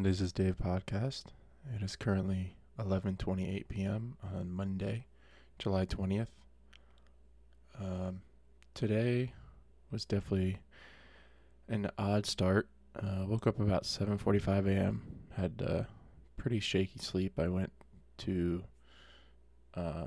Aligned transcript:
Mondays 0.00 0.22
is 0.22 0.32
Dave 0.32 0.56
podcast. 0.56 1.24
It 1.76 1.82
is 1.82 1.94
currently 1.94 2.56
11:28 2.78 3.68
p.m. 3.68 4.16
on 4.22 4.50
Monday, 4.50 5.04
July 5.58 5.84
20th. 5.84 6.28
Um, 7.78 8.22
today 8.72 9.34
was 9.90 10.06
definitely 10.06 10.60
an 11.68 11.90
odd 11.98 12.24
start. 12.24 12.66
Uh, 12.98 13.26
woke 13.26 13.46
up 13.46 13.60
about 13.60 13.82
7:45 13.82 14.68
a.m. 14.68 15.02
Had 15.36 15.86
pretty 16.38 16.60
shaky 16.60 16.98
sleep. 16.98 17.38
I 17.38 17.48
went 17.48 17.72
to 18.20 18.64
uh, 19.74 20.06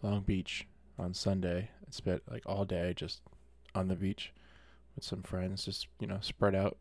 Long 0.00 0.22
Beach 0.22 0.66
on 0.98 1.12
Sunday. 1.12 1.68
I 1.86 1.90
spent 1.90 2.22
like 2.26 2.44
all 2.46 2.64
day 2.64 2.94
just 2.96 3.20
on 3.74 3.88
the 3.88 3.96
beach 3.96 4.32
with 4.94 5.04
some 5.04 5.20
friends, 5.20 5.66
just 5.66 5.88
you 6.00 6.06
know, 6.06 6.20
spread 6.22 6.54
out 6.54 6.78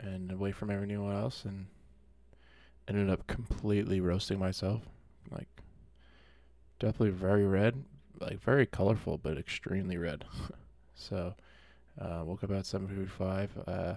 and 0.00 0.32
away 0.32 0.52
from 0.52 0.70
everyone 0.70 1.14
else, 1.14 1.44
and 1.44 1.66
ended 2.88 3.10
up 3.10 3.26
completely 3.26 4.00
roasting 4.00 4.38
myself. 4.38 4.82
Like, 5.30 5.48
definitely 6.78 7.10
very 7.10 7.44
red, 7.44 7.84
like 8.20 8.40
very 8.40 8.66
colorful, 8.66 9.18
but 9.18 9.38
extremely 9.38 9.96
red. 9.96 10.24
so, 10.94 11.34
uh, 12.00 12.22
woke 12.24 12.44
up 12.44 12.50
at 12.50 12.66
seven 12.66 12.88
fifty-five. 12.88 13.50
Uh, 13.66 13.94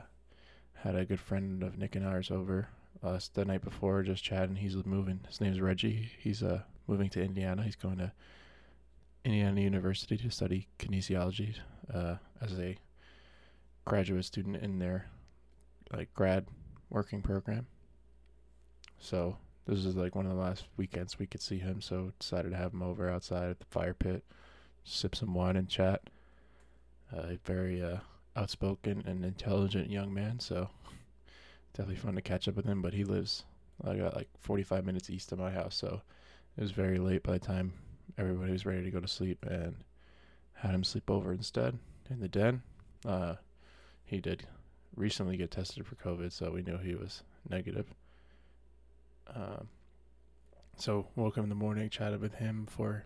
had 0.76 0.96
a 0.96 1.06
good 1.06 1.20
friend 1.20 1.64
of 1.64 1.78
Nick 1.78 1.96
and 1.96 2.06
ours 2.06 2.30
over 2.30 2.68
us 3.02 3.30
the 3.34 3.46
night 3.46 3.64
before, 3.64 4.04
just 4.04 4.24
chatting. 4.24 4.58
He's 4.58 4.76
moving. 4.86 5.22
His 5.28 5.42
name's 5.42 5.62
Reggie. 5.62 6.12
He's 6.20 6.44
uh 6.44 6.62
moving 6.88 7.10
to 7.10 7.24
Indiana. 7.24 7.64
He's 7.64 7.76
going 7.76 7.98
to 7.98 8.12
Indiana 9.26 9.62
University 9.62 10.18
to 10.18 10.30
study 10.30 10.68
kinesiology 10.80 11.56
uh, 11.94 12.16
as 12.42 12.60
a 12.60 12.78
graduate 13.86 14.26
student 14.26 14.58
in 14.58 14.80
their 14.80 15.08
like 15.96 16.14
grad 16.14 16.46
working 16.90 17.22
program. 17.22 17.68
So 19.00 19.38
this 19.66 19.86
is 19.86 19.96
like 19.96 20.16
one 20.16 20.26
of 20.26 20.32
the 20.32 20.42
last 20.42 20.66
weekends 20.78 21.20
we 21.20 21.28
could 21.28 21.42
see 21.42 21.58
him. 21.58 21.82
So 21.82 22.12
decided 22.20 22.52
to 22.52 22.58
have 22.58 22.74
him 22.74 22.84
over 22.84 23.10
outside 23.10 23.50
at 23.50 23.60
the 23.60 23.66
fire 23.66 23.94
pit, 23.94 24.24
sip 24.84 25.16
some 25.16 25.34
wine 25.34 25.56
and 25.56 25.70
chat. 25.70 26.02
Uh, 27.16 27.34
very 27.46 27.82
uh, 27.82 27.98
outspoken 28.36 29.04
and 29.06 29.24
intelligent 29.24 29.92
young 29.92 30.14
man. 30.14 30.40
So 30.40 30.70
definitely 31.74 31.98
fun 31.98 32.16
to 32.16 32.22
catch 32.22 32.48
up 32.48 32.56
with 32.56 32.66
him. 32.66 32.82
But 32.82 32.94
he 32.94 33.04
lives 33.04 33.44
I 33.86 33.96
got 33.96 34.16
like 34.16 34.30
45 34.40 34.86
minutes 34.86 35.10
east 35.10 35.32
of 35.32 35.40
my 35.40 35.52
house, 35.52 35.76
so 35.76 36.02
it 36.58 36.62
was 36.62 36.72
very 36.72 37.00
late 37.00 37.24
by 37.24 37.34
the 37.34 37.40
time 37.40 37.74
everybody 38.18 38.52
was 38.52 38.66
ready 38.66 38.84
to 38.84 38.92
go 38.92 39.00
to 39.00 39.08
sleep 39.08 39.46
and 39.50 39.76
had 40.54 40.76
him 40.76 40.84
sleep 40.84 41.10
over 41.10 41.34
instead 41.34 41.78
in 42.10 42.20
the 42.20 42.28
den. 42.28 42.62
Uh, 43.06 43.36
he 44.06 44.22
did 44.22 44.46
recently 44.96 45.38
get 45.38 45.52
tested 45.52 45.86
for 45.86 45.96
COVID, 45.96 46.32
so 46.32 46.52
we 46.52 46.62
knew 46.62 46.78
he 46.78 46.96
was 46.96 47.24
negative. 47.50 47.94
Um, 49.34 49.68
so 50.78 51.08
woke 51.16 51.38
up 51.38 51.44
in 51.44 51.50
the 51.50 51.56
morning, 51.56 51.90
chatted 51.90 52.22
with 52.22 52.36
him 52.36 52.66
before 52.66 53.06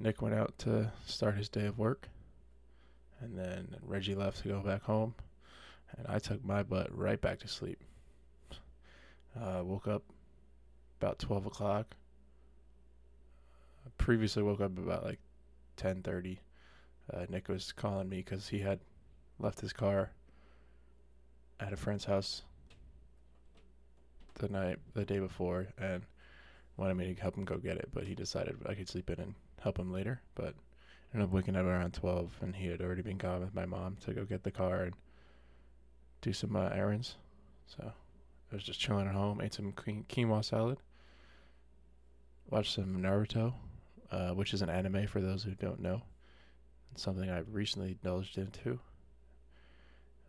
Nick 0.00 0.22
went 0.22 0.34
out 0.34 0.56
to 0.58 0.92
start 1.06 1.36
his 1.36 1.48
day 1.48 1.66
of 1.66 1.78
work, 1.78 2.08
and 3.20 3.38
then 3.38 3.76
Reggie 3.82 4.14
left 4.14 4.42
to 4.42 4.48
go 4.48 4.60
back 4.60 4.82
home, 4.82 5.14
and 5.96 6.06
I 6.08 6.18
took 6.18 6.44
my 6.44 6.62
butt 6.62 6.96
right 6.96 7.20
back 7.20 7.40
to 7.40 7.48
sleep. 7.48 7.80
Uh, 9.38 9.62
woke 9.62 9.86
up 9.86 10.02
about 11.00 11.18
twelve 11.18 11.46
o'clock 11.46 11.94
previously 13.96 14.42
woke 14.42 14.60
up 14.60 14.76
about 14.78 15.04
like 15.04 15.20
10:30. 15.76 16.38
Uh, 17.12 17.26
Nick 17.28 17.48
was 17.48 17.72
calling 17.72 18.08
me 18.08 18.18
because 18.18 18.48
he 18.48 18.60
had 18.60 18.80
left 19.38 19.60
his 19.60 19.72
car 19.72 20.12
at 21.60 21.72
a 21.72 21.76
friend's 21.76 22.04
house 22.04 22.42
the 24.38 24.48
night 24.48 24.78
the 24.94 25.04
day 25.04 25.18
before 25.18 25.66
and 25.78 26.04
wanted 26.76 26.94
me 26.94 27.12
to 27.12 27.20
help 27.20 27.36
him 27.36 27.44
go 27.44 27.56
get 27.56 27.76
it, 27.76 27.88
but 27.92 28.04
he 28.04 28.14
decided 28.14 28.56
I 28.66 28.74
could 28.74 28.88
sleep 28.88 29.10
in 29.10 29.20
and 29.20 29.34
help 29.60 29.78
him 29.78 29.92
later. 29.92 30.20
But 30.34 30.54
I 30.54 31.16
ended 31.16 31.28
up 31.28 31.34
waking 31.34 31.56
up 31.56 31.66
around 31.66 31.92
12, 31.94 32.36
and 32.40 32.54
he 32.54 32.68
had 32.68 32.80
already 32.80 33.02
been 33.02 33.18
gone 33.18 33.40
with 33.40 33.54
my 33.54 33.66
mom 33.66 33.96
to 34.04 34.14
go 34.14 34.24
get 34.24 34.44
the 34.44 34.50
car 34.50 34.84
and 34.84 34.94
do 36.20 36.32
some 36.32 36.54
uh, 36.54 36.68
errands. 36.68 37.16
So 37.66 37.92
I 38.50 38.54
was 38.54 38.64
just 38.64 38.80
chilling 38.80 39.08
at 39.08 39.14
home, 39.14 39.40
ate 39.40 39.54
some 39.54 39.72
quinoa 39.72 40.44
salad, 40.44 40.78
watched 42.48 42.74
some 42.74 43.02
Naruto, 43.02 43.54
uh, 44.10 44.30
which 44.30 44.54
is 44.54 44.62
an 44.62 44.70
anime 44.70 45.06
for 45.06 45.20
those 45.20 45.42
who 45.42 45.52
don't 45.52 45.80
know. 45.80 46.02
It's 46.92 47.02
something 47.02 47.28
I've 47.28 47.52
recently 47.52 47.98
indulged 48.02 48.38
into. 48.38 48.78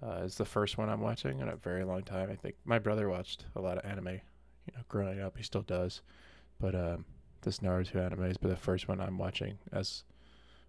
Uh, 0.01 0.21
it's 0.23 0.35
the 0.35 0.45
first 0.45 0.77
one 0.77 0.89
I'm 0.89 1.01
watching 1.01 1.39
in 1.39 1.49
a 1.49 1.55
very 1.55 1.83
long 1.83 2.03
time. 2.03 2.29
I 2.31 2.35
think 2.35 2.55
my 2.63 2.79
brother 2.79 3.09
watched 3.09 3.45
a 3.55 3.61
lot 3.61 3.77
of 3.77 3.85
anime, 3.85 4.07
you 4.07 4.73
know, 4.75 4.83
growing 4.87 5.19
up. 5.19 5.37
He 5.37 5.43
still 5.43 5.61
does, 5.61 6.01
but 6.59 6.73
um, 6.73 7.05
this 7.41 7.59
Naruto 7.59 8.03
anime 8.05 8.25
is 8.25 8.37
the 8.41 8.55
first 8.55 8.87
one 8.87 9.01
I'm 9.01 9.17
watching 9.17 9.57
as 9.71 10.03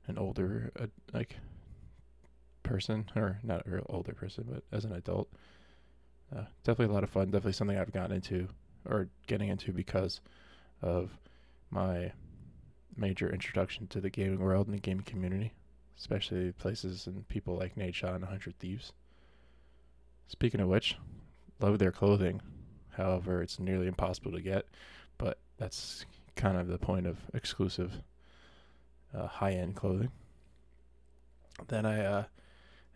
an 0.07 0.19
older 0.19 0.73
uh, 0.79 0.87
like 1.13 1.37
person, 2.63 3.09
or 3.15 3.39
not 3.43 3.67
a 3.67 3.71
real 3.71 3.87
older 3.89 4.13
person, 4.13 4.47
but 4.49 4.65
as 4.77 4.85
an 4.85 4.93
adult. 4.93 5.29
Uh, 6.35 6.45
definitely 6.65 6.93
a 6.93 6.95
lot 6.95 7.05
of 7.05 7.11
fun. 7.11 7.27
Definitely 7.27 7.53
something 7.53 7.79
I've 7.79 7.93
gotten 7.93 8.17
into 8.17 8.49
or 8.89 9.09
getting 9.27 9.49
into 9.49 9.73
because 9.73 10.21
of 10.83 11.11
my 11.71 12.13
major 12.97 13.31
introduction 13.31 13.87
to 13.89 14.01
the 14.01 14.11
gaming 14.11 14.39
world 14.41 14.67
and 14.67 14.77
the 14.77 14.81
gaming 14.81 15.05
community, 15.05 15.53
especially 15.99 16.53
places 16.53 17.07
and 17.07 17.29
people 17.29 17.57
like 17.57 17.77
Nadeshot 17.77 18.15
and 18.15 18.23
100 18.23 18.59
Thieves. 18.59 18.93
Speaking 20.31 20.61
of 20.61 20.69
which, 20.69 20.97
love 21.59 21.81
their 21.81 21.91
clothing. 21.91 22.41
However, 22.91 23.43
it's 23.43 23.59
nearly 23.59 23.89
impossible 23.89 24.31
to 24.31 24.41
get, 24.41 24.65
but 25.19 25.39
that's 25.59 26.07
kind 26.37 26.57
of 26.57 26.69
the 26.69 26.79
point 26.79 27.09
of 27.09 27.19
exclusive 27.35 28.01
uh, 29.13 29.27
high 29.27 29.55
end 29.55 29.75
clothing. 29.75 30.13
Then 31.67 31.85
I 31.85 32.05
uh, 32.05 32.25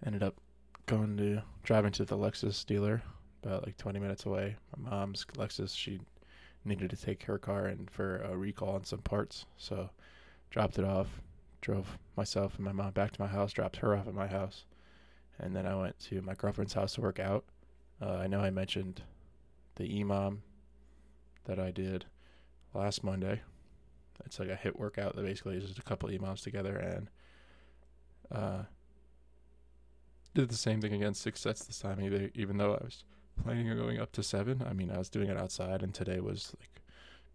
ended 0.07 0.23
up 0.23 0.37
going 0.87 1.17
to 1.17 1.43
driving 1.65 1.91
to 1.93 2.05
the 2.05 2.17
Lexus 2.17 2.65
dealer 2.65 3.03
about 3.43 3.67
like 3.67 3.79
20 3.79 3.99
minutes 3.99 4.27
away. 4.27 4.55
My 4.77 4.91
mom's 4.91 5.27
Lexus, 5.37 5.77
she 5.77 5.99
needed 6.65 6.89
to 6.91 6.97
take 6.97 7.25
her 7.25 7.37
car 7.37 7.67
in 7.67 7.89
for 7.91 8.19
a 8.19 8.37
recall 8.37 8.77
on 8.77 8.85
some 8.85 9.01
parts. 9.01 9.45
So 9.57 9.91
dropped 10.51 10.79
it 10.79 10.85
off, 10.85 11.21
drove 11.61 11.99
myself 12.17 12.55
and 12.55 12.65
my 12.65 12.71
mom 12.73 12.93
back 12.93 13.11
to 13.11 13.21
my 13.21 13.27
house, 13.27 13.53
dropped 13.53 13.79
her 13.79 13.97
off 13.97 14.07
at 14.07 14.15
my 14.15 14.29
house, 14.29 14.67
and 15.39 15.55
then 15.55 15.67
I 15.67 15.75
went 15.75 15.99
to 16.01 16.23
my 16.23 16.35
girlfriend's 16.35 16.75
house 16.75 16.95
to 16.95 17.01
work 17.01 17.19
out. 17.19 17.45
Uh, 18.01 18.15
I 18.17 18.27
know 18.27 18.41
I 18.41 18.51
mentioned 18.51 19.03
the 19.77 19.85
EMOM 19.85 20.39
that 21.45 21.59
I 21.59 21.71
did 21.71 22.07
last 22.73 23.05
Monday. 23.05 23.41
It's 24.25 24.39
like 24.39 24.49
a 24.49 24.57
HIIT 24.57 24.77
workout 24.77 25.17
that 25.17 25.25
basically 25.25 25.57
is 25.57 25.65
just 25.65 25.79
a 25.79 25.83
couple 25.83 26.09
EMOMs 26.09 26.43
together 26.43 26.77
and 26.77 27.09
uh, 28.31 28.63
did 30.35 30.49
the 30.49 30.57
same 30.57 30.81
thing 30.81 30.93
again, 30.93 31.15
six 31.15 31.41
sets 31.41 31.65
this 31.65 31.79
time, 31.79 32.01
either, 32.01 32.31
even 32.35 32.57
though 32.57 32.75
I 32.75 32.85
was 32.85 33.05
planning 33.43 33.71
on 33.71 33.77
going 33.77 34.01
up 34.01 34.13
to 34.13 34.23
seven. 34.23 34.65
I 34.69 34.73
mean, 34.73 34.91
I 34.91 34.99
was 34.99 35.09
doing 35.09 35.29
it 35.29 35.37
outside, 35.37 35.83
and 35.83 35.95
today 35.95 36.21
was 36.21 36.53
like 36.61 36.83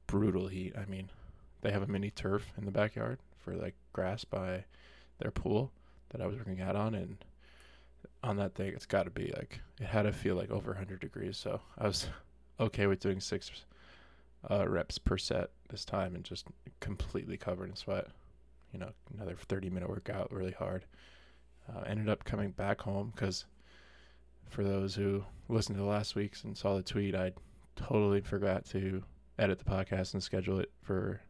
brutal 0.08 0.48
heat. 0.48 0.74
I 0.78 0.86
mean, 0.86 1.10
they 1.62 1.72
have 1.72 1.82
a 1.82 1.88
mini 1.88 2.12
turf 2.12 2.52
in 2.58 2.66
the 2.66 2.72
backyard 2.72 3.20
for 3.38 3.54
like 3.54 3.76
grass 3.94 4.24
by 4.24 4.66
their 5.20 5.32
pool 5.32 5.72
that 6.10 6.22
I 6.22 6.28
was 6.28 6.38
working 6.38 6.62
out 6.62 6.76
on, 6.76 6.96
and 6.96 7.24
on 8.24 8.38
that 8.38 8.56
thing, 8.56 8.68
it's 8.74 8.86
got 8.86 9.04
to 9.04 9.10
be 9.10 9.34
like 9.36 9.62
it 9.80 9.86
had 9.86 10.04
to 10.04 10.12
feel 10.12 10.36
like 10.36 10.52
over 10.52 10.72
100 10.72 11.00
degrees. 11.00 11.38
So 11.38 11.62
I 11.78 11.88
was 11.88 12.08
okay 12.60 12.88
with 12.88 13.00
doing 13.00 13.20
six 13.20 13.52
uh, 14.50 14.68
reps 14.68 14.98
per 14.98 15.18
set 15.18 15.50
this 15.70 15.86
time, 15.86 16.16
and 16.16 16.24
just 16.24 16.48
completely 16.80 17.38
covered 17.38 17.70
in 17.70 17.76
sweat. 17.76 18.08
You 18.74 18.80
know, 18.80 18.92
another 19.14 19.36
30 19.36 19.70
minute 19.70 19.90
workout, 19.90 20.32
really 20.32 20.52
hard. 20.52 20.86
Uh, 21.68 21.82
ended 21.82 22.10
up 22.10 22.24
coming 22.24 22.52
back 22.52 22.82
home 22.82 23.12
because 23.16 23.46
for 24.50 24.64
those 24.64 24.96
who 24.96 25.24
listened 25.48 25.78
to 25.78 25.84
last 25.84 26.16
week's 26.16 26.44
and 26.44 26.58
saw 26.58 26.76
the 26.76 26.84
tweet, 26.84 27.16
I 27.16 27.32
totally 27.76 28.22
forgot 28.22 28.66
to 28.68 29.04
edit 29.38 29.60
the 29.60 29.66
podcast 29.66 30.14
and 30.14 30.22
schedule 30.22 30.60
it 30.60 30.72
for 30.82 31.22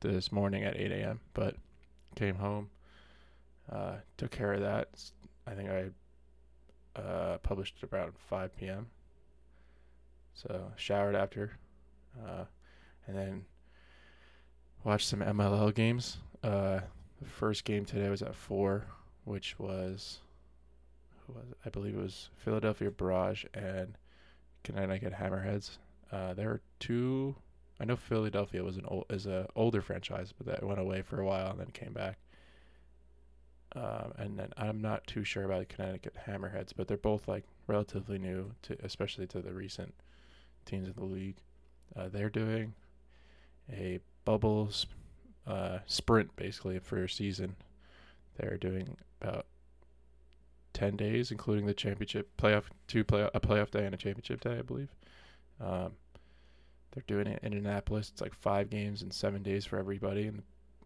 this 0.00 0.32
morning 0.32 0.64
at 0.64 0.76
8 0.76 0.92
a.m. 0.92 1.20
But 1.34 1.56
came 2.16 2.34
home, 2.34 2.70
uh, 3.70 3.94
took 4.16 4.30
care 4.30 4.52
of 4.52 4.60
that. 4.60 4.88
I 5.46 5.54
think 5.54 5.70
I 5.70 7.00
uh, 7.00 7.38
published 7.38 7.76
it 7.82 7.92
around 7.92 8.12
5 8.28 8.56
p.m. 8.56 8.86
So 10.34 10.72
showered 10.76 11.14
after, 11.14 11.58
uh, 12.24 12.44
and 13.06 13.16
then 13.16 13.44
watched 14.84 15.08
some 15.08 15.20
MLL 15.20 15.74
games. 15.74 16.18
Uh, 16.42 16.80
the 17.20 17.28
first 17.28 17.64
game 17.64 17.84
today 17.84 18.08
was 18.08 18.22
at 18.22 18.34
four, 18.34 18.86
which 19.24 19.58
was 19.58 20.20
who 21.26 21.34
was 21.34 21.44
it? 21.50 21.56
I 21.64 21.70
believe 21.70 21.94
it 21.94 22.02
was 22.02 22.30
Philadelphia 22.36 22.90
Barrage 22.90 23.44
and 23.54 23.96
Connecticut 24.64 25.14
Hammerheads. 25.14 25.78
Uh, 26.10 26.34
there 26.34 26.50
are 26.50 26.60
two. 26.80 27.34
I 27.80 27.84
know 27.84 27.96
Philadelphia 27.96 28.62
was 28.62 28.76
an 28.76 28.84
old 28.86 29.06
is 29.10 29.26
a 29.26 29.48
older 29.54 29.82
franchise, 29.82 30.32
but 30.36 30.46
that 30.46 30.64
went 30.64 30.80
away 30.80 31.02
for 31.02 31.20
a 31.20 31.26
while 31.26 31.50
and 31.50 31.60
then 31.60 31.70
came 31.72 31.92
back. 31.92 32.18
Uh, 33.74 34.08
and 34.18 34.38
then 34.38 34.50
I'm 34.56 34.80
not 34.82 35.06
too 35.06 35.24
sure 35.24 35.44
about 35.44 35.60
the 35.60 35.74
Connecticut 35.74 36.14
Hammerheads, 36.26 36.72
but 36.76 36.88
they're 36.88 36.96
both 36.98 37.26
like 37.26 37.44
relatively 37.66 38.18
new 38.18 38.52
to, 38.62 38.76
especially 38.84 39.26
to 39.28 39.40
the 39.40 39.52
recent 39.52 39.94
teams 40.66 40.88
in 40.88 40.94
the 40.94 41.04
league. 41.04 41.36
Uh, 41.96 42.08
they're 42.08 42.30
doing 42.30 42.74
a 43.70 43.98
bubbles 44.24 44.86
uh, 45.46 45.78
sprint 45.86 46.34
basically 46.36 46.78
for 46.78 46.98
your 46.98 47.08
season. 47.08 47.56
They're 48.36 48.58
doing 48.58 48.96
about 49.20 49.46
ten 50.74 50.96
days, 50.96 51.30
including 51.30 51.66
the 51.66 51.74
championship 51.74 52.30
playoff, 52.36 52.64
two 52.88 53.04
play 53.04 53.28
a 53.32 53.40
playoff 53.40 53.70
day 53.70 53.84
and 53.84 53.94
a 53.94 53.98
championship 53.98 54.40
day, 54.40 54.58
I 54.58 54.62
believe. 54.62 54.88
Um, 55.60 55.92
they're 56.92 57.04
doing 57.06 57.26
it 57.26 57.40
in 57.42 57.52
Indianapolis. 57.52 58.10
It's 58.10 58.20
like 58.20 58.34
five 58.34 58.68
games 58.68 59.02
in 59.02 59.10
seven 59.10 59.42
days 59.42 59.64
for 59.64 59.78
everybody 59.78 60.26
in 60.26 60.42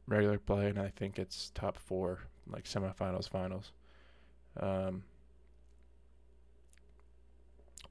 regular 0.06 0.38
play, 0.38 0.68
and 0.68 0.78
I 0.78 0.92
think 0.96 1.18
it's 1.18 1.50
top 1.54 1.78
four, 1.78 2.20
like 2.48 2.64
semifinals, 2.64 3.28
finals. 3.28 3.72
Um, 4.58 5.02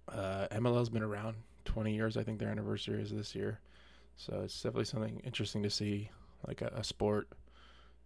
uh, 0.10 0.48
MLL's 0.52 0.90
been 0.90 1.04
around 1.04 1.36
20 1.66 1.94
years. 1.94 2.18
I 2.18 2.24
think 2.24 2.40
their 2.40 2.50
anniversary 2.50 3.02
is 3.02 3.12
this 3.12 3.36
year, 3.36 3.60
so 4.18 4.42
it's 4.44 4.56
definitely 4.56 4.86
something 4.86 5.22
interesting 5.24 5.64
to 5.64 5.70
see, 5.70 6.10
like 6.48 6.62
a, 6.62 6.72
a 6.76 6.84
sport 6.84 7.28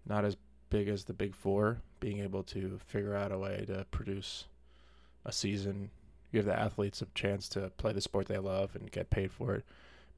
not 0.05 0.25
as 0.25 0.37
big 0.69 0.87
as 0.87 1.05
the 1.05 1.13
Big 1.13 1.35
Four, 1.35 1.81
being 1.99 2.19
able 2.19 2.43
to 2.43 2.79
figure 2.85 3.15
out 3.15 3.31
a 3.31 3.37
way 3.37 3.63
to 3.67 3.85
produce 3.91 4.45
a 5.25 5.31
season, 5.31 5.91
give 6.31 6.45
the 6.45 6.57
athletes 6.57 7.01
a 7.01 7.07
chance 7.15 7.49
to 7.49 7.71
play 7.77 7.93
the 7.93 8.01
sport 8.01 8.27
they 8.27 8.37
love 8.37 8.75
and 8.75 8.91
get 8.91 9.09
paid 9.09 9.31
for 9.31 9.55
it, 9.55 9.65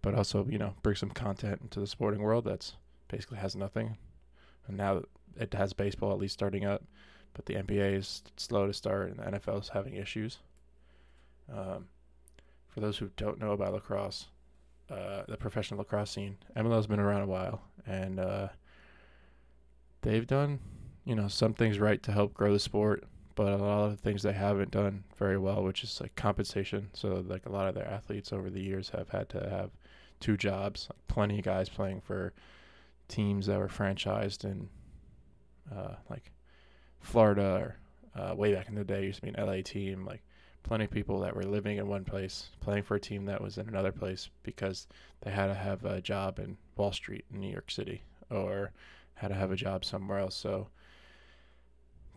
but 0.02 0.16
also 0.16 0.46
you 0.50 0.58
know 0.58 0.76
bring 0.82 0.96
some 0.96 1.10
content 1.10 1.60
into 1.62 1.80
the 1.80 1.88
sporting 1.88 2.22
world 2.22 2.46
that's 2.46 2.76
basically 3.12 3.38
has 3.38 3.56
nothing. 3.56 3.98
And 4.68 4.78
now 4.78 5.04
it 5.40 5.54
has 5.54 5.74
baseball 5.74 6.12
at 6.12 6.19
least 6.19 6.34
starting 6.34 6.66
up, 6.66 6.84
but 7.34 7.46
the 7.46 7.56
NBA 7.56 7.98
is 7.98 8.24
slow 8.38 8.66
to 8.66 8.74
start 8.74 9.10
and 9.10 9.19
the 9.19 9.40
NFL 9.40 9.62
is 9.62 9.69
having 9.69 9.96
issues. 9.96 10.40
Um, 11.54 11.88
for 12.69 12.80
those 12.80 12.98
who 12.98 13.10
don't 13.18 13.40
know 13.40 13.52
about 13.52 13.74
lacrosse, 13.74 14.28
uh, 14.90 15.24
the 15.28 15.38
professional 15.38 15.80
lacrosse 15.80 16.12
scene, 16.12 16.38
MLL 16.56 16.75
has 16.75 16.88
been 16.88 17.00
around 17.00 17.22
a 17.22 17.28
while, 17.28 17.62
and 17.86 18.19
uh, 18.19 18.48
they've 20.02 20.28
done, 20.28 20.60
you 21.06 21.16
know, 21.16 21.28
some 21.28 21.54
things 21.54 21.80
right 21.80 22.02
to 22.04 22.12
help 22.12 22.34
grow 22.34 22.54
the 22.54 22.60
sport, 22.60 23.04
but 23.36 23.54
a 23.54 23.58
lot 23.58 23.86
of 23.86 23.92
the 23.92 23.98
things 23.98 24.24
they 24.24 24.34
haven't 24.34 24.72
done 24.72 25.04
very 25.18 25.38
well, 25.38 25.63
which 25.63 25.84
is 25.84 26.00
like 26.02 26.16
compensation. 26.16 26.90
So 26.94 27.24
like 27.28 27.46
a 27.46 27.52
lot 27.52 27.68
of 27.68 27.75
their 27.75 27.88
athletes 27.88 28.31
over 28.31 28.50
the 28.50 28.62
years 28.62 28.90
have 28.90 29.10
had 29.10 29.30
to 29.30 29.50
have 29.50 29.72
two 30.19 30.38
jobs. 30.38 30.90
Plenty 31.08 31.40
of 31.40 31.46
guys 31.46 31.69
playing 31.69 32.02
for 32.02 32.34
teams 33.12 33.46
that 33.46 33.60
were 33.60 33.68
franchised 33.68 34.46
in 34.46 34.69
uh, 35.75 35.96
like 36.10 36.31
Florida 37.00 37.75
or 38.16 38.22
uh, 38.22 38.36
way 38.36 38.54
back 38.54 38.68
in 38.69 38.75
the 38.75 38.84
day 38.84 39.06
used 39.06 39.18
to 39.18 39.22
be 39.22 39.30
an 39.30 39.46
LA 39.46 39.62
team. 39.63 40.06
Like 40.06 40.24
plenty 40.63 40.86
of 40.86 40.92
people 40.92 41.19
that 41.19 41.36
were 41.36 41.44
living 41.44 41.78
in 41.78 41.88
one 41.88 42.06
place 42.06 42.50
playing 42.60 42.84
for 42.84 42.96
a 42.96 43.00
team 43.00 43.25
that 43.25 43.42
was 43.42 43.58
in 43.58 43.68
another 43.68 43.92
place 43.92 44.30
because 44.44 44.88
they 45.22 45.31
had 45.31 45.48
to 45.48 45.54
have 45.54 45.86
a 45.86 46.02
job 46.02 46.40
in 46.40 46.58
Wall 46.75 46.92
Street 46.92 47.25
in 47.34 47.40
New 47.40 47.52
York 47.52 47.72
City 47.72 48.04
or 48.30 48.72
had 49.16 49.30
to 49.30 49.36
have 49.36 49.52
a 49.52 49.56
job 49.56 49.86
somewhere 49.86 50.19
else. 50.19 50.36
So 50.36 50.68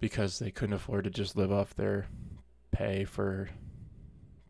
because 0.00 0.38
they 0.38 0.50
couldn't 0.50 0.75
afford 0.75 1.05
to 1.05 1.11
just 1.11 1.37
live 1.37 1.52
off 1.52 1.75
their 1.75 2.06
pay 2.70 3.05
for 3.05 3.49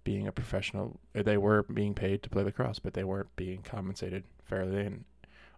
being 0.03 0.27
a 0.27 0.33
professional, 0.33 0.99
they 1.15 1.37
were 1.37 1.63
being 1.63 1.95
paid 1.95 2.23
to 2.23 2.31
play 2.31 2.43
lacrosse, 2.43 2.79
but 2.79 2.95
they 2.95 3.05
weren't 3.05 3.35
being 3.37 3.63
compensated 3.63 4.25
fairly 4.45 4.81
and 4.81 5.05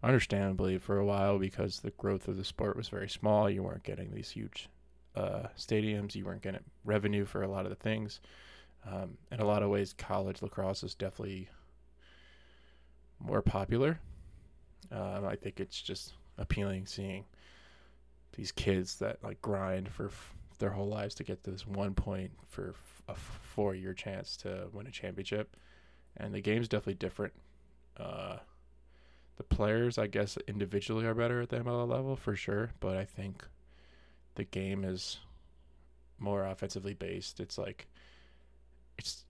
understandably 0.06 0.79
for 0.79 0.99
a 0.99 1.05
while 1.05 1.38
because 1.38 1.81
the 1.81 1.91
growth 1.93 2.29
of 2.29 2.37
the 2.37 2.44
sport 2.44 2.76
was 2.76 2.88
very 2.88 3.08
small. 3.08 3.50
You 3.50 3.64
weren't 3.64 3.82
getting 3.82 4.14
these 4.14 4.31
huge 4.31 4.69
uh, 5.17 5.49
stadiums. 5.58 6.14
You 6.14 6.25
weren't 6.25 6.43
getting 6.43 6.62
revenue 6.85 7.25
for 7.25 7.43
a 7.43 7.49
lot 7.49 7.67
of 7.67 7.70
the 7.70 7.76
things. 7.76 8.20
Um, 8.88 9.19
in 9.32 9.41
a 9.41 9.44
lot 9.44 9.62
of 9.64 9.70
ways, 9.70 9.93
college 9.93 10.43
lacrosse 10.43 10.85
is 10.85 10.94
definitely 10.94 11.49
more 13.19 13.43
popular. 13.43 13.99
Um, 14.93 15.26
I 15.26 15.35
think 15.35 15.58
it's 15.58 15.82
just 15.82 16.12
appealing 16.38 16.87
seeing 16.87 17.25
these 18.37 18.52
kids 18.52 18.97
that 18.97 19.19
like 19.25 19.43
grind 19.43 19.88
for 19.88 20.06
f- 20.06 20.35
their 20.59 20.70
whole 20.70 20.88
lives 20.88 21.14
to 21.17 21.25
get 21.25 21.43
to 21.44 21.50
this 21.50 21.67
one 21.67 21.94
point 21.94 22.31
for 22.47 22.70
f- 22.70 23.02
a 23.09 23.12
f- 23.12 23.41
four-year 23.43 23.94
chance 23.94 24.37
to 24.37 24.69
win 24.73 24.87
a 24.87 24.91
championship. 24.91 25.56
And 26.19 26.32
the 26.32 26.41
game's 26.41 26.69
definitely 26.69 26.94
different. 26.94 27.32
Uh, 27.97 28.37
the 29.37 29.44
players, 29.44 29.99
I 29.99 30.06
guess, 30.06 30.38
individually 30.49 31.05
are 31.06 31.15
better 31.15 31.43
at 31.43 31.50
the 31.50 31.59
MLL 31.59 31.88
level 31.88 32.17
for 32.17 32.35
sure, 32.35 32.71
but 32.81 32.97
I 32.97 33.05
think 33.05 33.44
the 34.35 34.44
game 34.44 34.85
is 34.85 35.19
more 36.19 36.44
offensively 36.44 36.94
based. 36.94 37.41
It's 37.41 37.59
like 37.59 37.87
it's 38.99 39.25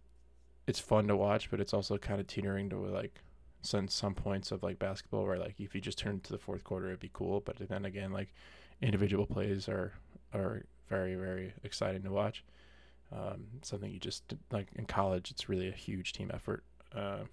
it's 0.67 0.81
fun 0.81 1.09
to 1.09 1.17
watch, 1.17 1.51
but 1.51 1.61
it's 1.61 1.75
also 1.75 1.99
kind 1.99 2.21
of 2.21 2.27
teetering 2.27 2.71
to 2.71 2.77
like 2.77 3.21
some 3.63 3.89
some 3.89 4.15
points 4.15 4.53
of 4.53 4.63
like 4.63 4.79
basketball 4.79 5.25
where 5.25 5.39
like 5.39 5.57
if 5.59 5.75
you 5.75 5.81
just 5.81 5.99
turn 5.99 6.21
to 6.21 6.33
the 6.33 6.39
fourth 6.39 6.63
quarter 6.63 6.87
it'd 6.87 7.01
be 7.01 7.11
cool, 7.13 7.41
but 7.41 7.57
then 7.69 7.85
again 7.85 8.13
like 8.13 8.33
individual 8.81 9.27
plays 9.27 9.69
are 9.69 9.93
are 10.33 10.65
very 10.89 11.17
very 11.17 11.53
exciting 11.65 12.03
to 12.03 12.11
watch. 12.11 12.45
Um, 13.13 13.47
something 13.63 13.91
you 13.91 14.01
just 14.01 14.23
like 14.53 14.69
in 14.77 14.87
college, 14.87 15.31
it's 15.31 15.49
really 15.49 15.69
a 15.69 15.73
huge 15.73 16.13
team 16.13 16.31
effort. 16.33 16.65
Uh, 16.95 17.25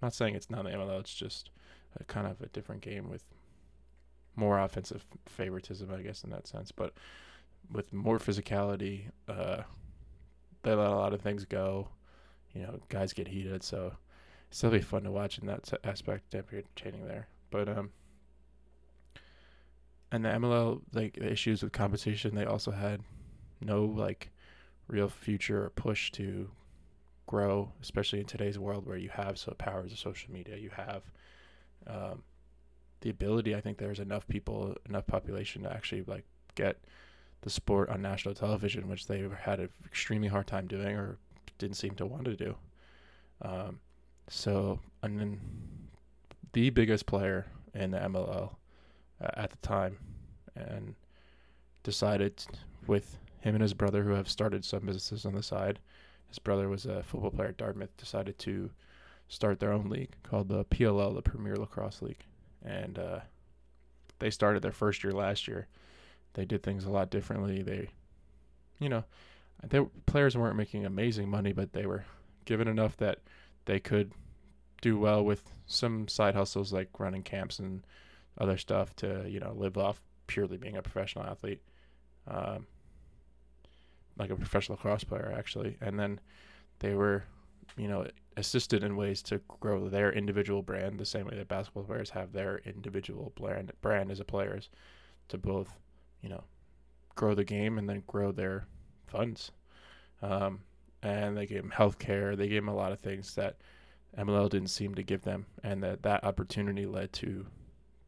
not 0.00 0.14
saying 0.14 0.34
it's 0.34 0.50
not 0.50 0.64
the 0.64 0.70
MLL, 0.70 1.00
it's 1.00 1.14
just 1.14 1.50
a 1.98 2.04
kind 2.04 2.26
of 2.26 2.40
a 2.40 2.46
different 2.46 2.82
game 2.82 3.08
with 3.08 3.24
more 4.36 4.58
offensive 4.58 5.04
favoritism, 5.26 5.90
I 5.92 6.02
guess, 6.02 6.24
in 6.24 6.30
that 6.30 6.46
sense. 6.46 6.72
But 6.72 6.94
with 7.70 7.92
more 7.92 8.18
physicality, 8.18 9.10
uh, 9.28 9.62
they 10.62 10.74
let 10.74 10.86
a 10.86 10.96
lot 10.96 11.12
of 11.12 11.20
things 11.20 11.44
go. 11.44 11.88
You 12.54 12.62
know, 12.62 12.80
guys 12.88 13.12
get 13.12 13.28
heated, 13.28 13.62
so 13.62 13.94
it's 14.48 14.58
still 14.58 14.70
be 14.70 14.80
fun 14.80 15.04
to 15.04 15.10
watch 15.10 15.38
in 15.38 15.46
that 15.46 15.72
aspect. 15.84 16.30
Definitely 16.30 16.64
entertaining 16.76 17.06
there, 17.06 17.28
but 17.50 17.68
um, 17.68 17.90
and 20.10 20.24
the 20.24 20.28
MLL 20.28 20.82
like 20.92 21.14
the 21.14 21.30
issues 21.32 21.62
with 21.62 21.72
competition, 21.72 22.34
they 22.34 22.44
also 22.44 22.70
had 22.70 23.00
no 23.60 23.84
like 23.84 24.30
real 24.86 25.08
future 25.08 25.64
or 25.64 25.70
push 25.70 26.10
to 26.12 26.50
grow, 27.26 27.72
especially 27.80 28.20
in 28.20 28.26
today's 28.26 28.58
world 28.58 28.86
where 28.86 28.98
you 28.98 29.08
have 29.08 29.38
so 29.38 29.54
powers 29.56 29.92
of 29.92 29.98
social 29.98 30.30
media, 30.30 30.56
you 30.56 30.70
have 30.70 31.02
um, 31.86 32.22
the 33.00 33.10
ability. 33.10 33.54
I 33.54 33.60
think 33.60 33.78
there's 33.78 34.00
enough 34.00 34.26
people, 34.28 34.74
enough 34.88 35.06
population 35.06 35.62
to 35.62 35.72
actually 35.72 36.02
like 36.06 36.24
get 36.54 36.78
the 37.42 37.50
sport 37.50 37.88
on 37.88 38.00
national 38.00 38.34
television, 38.34 38.88
which 38.88 39.06
they 39.06 39.28
had 39.40 39.60
an 39.60 39.68
extremely 39.84 40.28
hard 40.28 40.46
time 40.46 40.66
doing 40.66 40.96
or 40.96 41.18
didn't 41.58 41.76
seem 41.76 41.94
to 41.96 42.06
want 42.06 42.24
to 42.24 42.36
do. 42.36 42.54
Um, 43.42 43.80
so, 44.28 44.80
and 45.02 45.18
then 45.18 45.40
the 46.52 46.70
biggest 46.70 47.06
player 47.06 47.46
in 47.74 47.90
the 47.90 47.98
MLL 47.98 48.54
uh, 49.20 49.30
at 49.34 49.50
the 49.50 49.56
time, 49.58 49.98
and 50.54 50.94
decided 51.82 52.44
with 52.86 53.18
him 53.40 53.54
and 53.54 53.62
his 53.62 53.74
brother, 53.74 54.04
who 54.04 54.12
have 54.12 54.28
started 54.28 54.64
some 54.64 54.86
businesses 54.86 55.26
on 55.26 55.34
the 55.34 55.42
side. 55.42 55.80
His 56.28 56.38
brother 56.38 56.68
was 56.68 56.86
a 56.86 57.02
football 57.02 57.30
player 57.30 57.48
at 57.48 57.56
Dartmouth. 57.56 57.96
Decided 57.96 58.38
to 58.40 58.70
start 59.32 59.60
their 59.60 59.72
own 59.72 59.88
league 59.88 60.14
called 60.22 60.48
the 60.48 60.62
PLL, 60.66 61.14
the 61.14 61.22
Premier 61.22 61.56
Lacrosse 61.56 62.02
League, 62.02 62.26
and 62.62 62.98
uh, 62.98 63.20
they 64.18 64.28
started 64.28 64.62
their 64.62 64.72
first 64.72 65.02
year 65.02 65.12
last 65.12 65.48
year. 65.48 65.68
They 66.34 66.44
did 66.44 66.62
things 66.62 66.84
a 66.84 66.90
lot 66.90 67.08
differently. 67.08 67.62
They, 67.62 67.88
you 68.78 68.90
know, 68.90 69.04
their 69.66 69.86
players 70.04 70.36
weren't 70.36 70.56
making 70.56 70.84
amazing 70.84 71.30
money, 71.30 71.52
but 71.52 71.72
they 71.72 71.86
were 71.86 72.04
given 72.44 72.68
enough 72.68 72.98
that 72.98 73.20
they 73.64 73.80
could 73.80 74.12
do 74.82 74.98
well 74.98 75.24
with 75.24 75.50
some 75.66 76.08
side 76.08 76.34
hustles 76.34 76.70
like 76.70 76.88
running 76.98 77.22
camps 77.22 77.58
and 77.58 77.82
other 78.36 78.58
stuff 78.58 78.94
to 78.96 79.24
you 79.28 79.40
know 79.40 79.52
live 79.56 79.78
off 79.78 80.02
purely 80.26 80.58
being 80.58 80.76
a 80.76 80.82
professional 80.82 81.24
athlete, 81.24 81.62
um, 82.28 82.66
like 84.18 84.28
a 84.28 84.36
professional 84.36 84.76
cross 84.76 85.04
player 85.04 85.32
actually. 85.34 85.78
And 85.80 85.98
then 85.98 86.20
they 86.80 86.92
were, 86.94 87.24
you 87.78 87.88
know, 87.88 88.06
assisted 88.36 88.82
in 88.82 88.96
ways 88.96 89.22
to 89.22 89.40
grow 89.60 89.88
their 89.88 90.12
individual 90.12 90.62
brand 90.62 90.98
the 90.98 91.04
same 91.04 91.26
way 91.26 91.36
that 91.36 91.48
basketball 91.48 91.84
players 91.84 92.10
have 92.10 92.32
their 92.32 92.58
individual 92.64 93.32
brand 93.36 93.72
brand 93.80 94.10
as 94.10 94.20
a 94.20 94.24
players 94.24 94.70
to 95.28 95.38
both 95.38 95.78
you 96.22 96.28
know 96.28 96.42
grow 97.14 97.34
the 97.34 97.44
game 97.44 97.78
and 97.78 97.88
then 97.88 98.02
grow 98.06 98.32
their 98.32 98.66
funds. 99.06 99.52
Um, 100.22 100.60
and 101.02 101.36
they 101.36 101.46
gave 101.46 101.62
them 101.62 101.70
health 101.72 101.98
care 101.98 102.36
they 102.36 102.48
gave 102.48 102.62
them 102.62 102.68
a 102.68 102.76
lot 102.76 102.92
of 102.92 103.00
things 103.00 103.34
that 103.34 103.56
MLL 104.16 104.50
didn't 104.50 104.70
seem 104.70 104.94
to 104.94 105.02
give 105.02 105.22
them 105.22 105.46
and 105.64 105.82
that 105.82 106.02
that 106.02 106.22
opportunity 106.22 106.86
led 106.86 107.12
to 107.14 107.46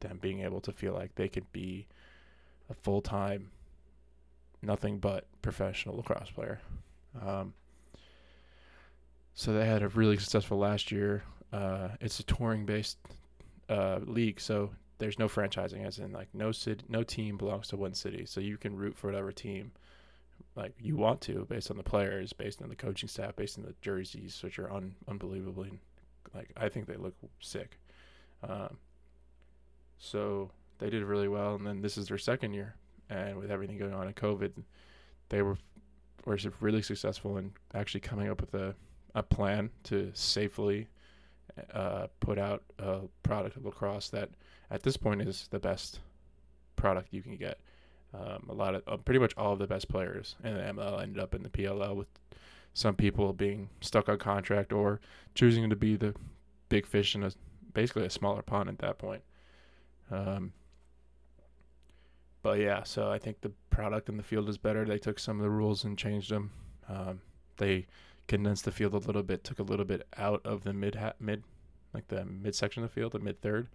them 0.01 0.19
being 0.21 0.41
able 0.41 0.61
to 0.61 0.73
feel 0.73 0.93
like 0.93 1.15
they 1.15 1.29
could 1.29 1.51
be 1.53 1.87
a 2.71 2.75
full-time 2.75 3.51
nothing 4.63 4.99
but 4.99 5.27
professional 5.43 5.97
lacrosse 5.97 6.31
player. 6.31 6.61
Um, 7.21 7.55
so 9.35 9.53
they 9.53 9.67
had 9.67 9.83
a 9.83 9.89
really 9.89 10.17
successful 10.17 10.59
last 10.59 10.91
year. 10.91 11.25
Uh, 11.53 11.89
it's 12.01 12.19
a 12.21 12.25
touring 12.25 12.67
based 12.67 12.99
uh, 13.69 14.01
league, 14.05 14.41
so 14.41 14.71
there's 14.99 15.19
no 15.19 15.29
franchising, 15.29 15.87
as 15.87 15.99
in 15.99 16.13
like 16.13 16.29
no 16.33 16.53
city, 16.53 16.85
no 16.89 17.03
team 17.03 17.37
belongs 17.37 17.69
to 17.69 17.77
one 17.77 17.95
city, 17.95 18.25
so 18.27 18.41
you 18.41 18.57
can 18.57 18.77
root 18.77 18.97
for 18.97 19.09
whatever 19.09 19.33
team 19.33 19.73
like 20.57 20.73
you 20.81 20.97
want 20.97 21.21
to 21.21 21.47
based 21.49 21.71
on 21.71 21.77
the 21.77 21.83
players, 21.83 22.33
based 22.33 22.63
on 22.63 22.69
the 22.69 22.77
coaching 22.77 23.09
staff, 23.09 23.35
based 23.37 23.59
on 23.59 23.65
the 23.65 23.75
jerseys, 23.83 24.41
which 24.43 24.59
are 24.59 24.73
un- 24.73 24.95
unbelievably 25.09 25.79
like 26.35 26.51
I 26.57 26.69
think 26.69 26.87
they 26.87 26.97
look 26.97 27.15
sick. 27.41 27.79
Um, 28.43 28.79
so 29.99 30.51
they 30.79 30.91
did 30.91 31.03
really 31.05 31.29
well, 31.29 31.55
and 31.55 31.67
then 31.67 31.81
this 31.81 31.97
is 31.97 32.09
their 32.09 32.19
second 32.19 32.55
year, 32.55 32.75
and 33.09 33.39
with 33.39 33.51
everything 33.51 33.79
going 33.79 33.95
on 33.95 34.07
in 34.07 34.15
COVID, 34.15 34.53
they 35.29 35.43
were 35.43 35.57
were 36.25 36.39
really 36.61 36.83
successful 36.83 37.37
in 37.37 37.53
actually 37.75 38.01
coming 38.01 38.31
up 38.31 38.41
with 38.41 38.55
a 38.55 38.75
a 39.15 39.23
plan 39.23 39.71
to 39.85 40.11
safely 40.15 40.89
uh, 41.73 42.09
put 42.21 42.39
out 42.39 42.63
a 42.79 43.01
product 43.23 43.57
of 43.57 43.65
lacrosse 43.65 44.09
that 44.11 44.31
at 44.71 44.83
this 44.83 44.97
point 44.97 45.23
is 45.23 45.49
the 45.51 45.59
best 45.59 46.01
product 46.77 47.09
you 47.13 47.23
can 47.23 47.37
get. 47.37 47.59
Um, 48.13 48.47
a 48.49 48.53
lot 48.53 48.75
of 48.75 48.83
uh, 48.87 48.97
pretty 48.97 49.19
much 49.19 49.35
all 49.37 49.53
of 49.55 49.59
the 49.59 49.67
best 49.67 49.89
players 49.89 50.37
in 50.45 50.55
the 50.55 50.61
ML 50.61 51.03
ended 51.03 51.23
up 51.23 51.35
in 51.35 51.43
the 51.43 51.49
PLL 51.49 51.97
with 51.97 52.09
some 52.73 52.95
people 52.95 53.33
being 53.33 53.69
stuck 53.81 54.09
on 54.09 54.19
contract 54.19 54.73
or 54.73 55.01
choosing 55.35 55.69
to 55.71 55.77
be 55.77 55.97
the 55.97 56.15
big 56.69 56.87
fish 56.87 57.15
in 57.15 57.25
a 57.25 57.33
basically 57.73 58.05
a 58.05 58.11
smaller 58.11 58.43
pond 58.43 58.69
at 58.69 58.79
that 58.79 58.99
point. 58.99 59.23
Um, 60.11 60.53
but 62.43 62.61
yeah, 62.61 62.83
so 62.83 63.11
I 63.11 63.19
think 63.19 63.41
the 63.41 63.53
product 63.71 64.09
in 64.09 64.17
the 64.17 64.23
field 64.23 64.49
is 64.49 64.59
better. 64.59 64.85
They 64.85 64.99
took 64.99 65.19
some 65.19 65.39
of 65.39 65.43
the 65.43 65.51
rules 65.51 65.85
and 65.85 65.99
changed 65.99 66.31
them. 66.31 66.51
Um, 66.89 67.21
they 67.57 67.87
condensed 68.27 68.65
the 68.65 68.73
field 68.73 68.95
a 68.95 68.99
little 68.99 69.23
bit, 69.23 69.45
took 69.45 69.59
a 69.59 69.65
little 69.65 69.85
bit 69.85 70.07
out 70.17 70.41
of 70.45 70.65
the 70.65 70.73
mid 70.73 70.99
mid 71.21 71.43
like 71.93 72.09
the 72.09 72.25
mid 72.25 72.55
section 72.55 72.83
of 72.83 72.91
the 72.91 72.95
field, 72.95 73.13
the 73.13 73.19
mid 73.19 73.41
third. 73.41 73.69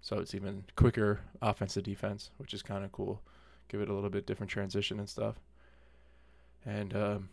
So 0.00 0.18
it's 0.18 0.34
even 0.34 0.64
quicker 0.76 1.20
offense 1.42 1.74
to 1.74 1.82
defense, 1.82 2.30
which 2.38 2.54
is 2.54 2.62
kind 2.62 2.84
of 2.84 2.92
cool. 2.92 3.20
Give 3.68 3.80
it 3.80 3.88
a 3.88 3.94
little 3.94 4.10
bit 4.10 4.26
different 4.26 4.50
transition 4.50 4.98
and 4.98 5.08
stuff. 5.08 5.36
And 6.64 6.94
um, 6.96 7.28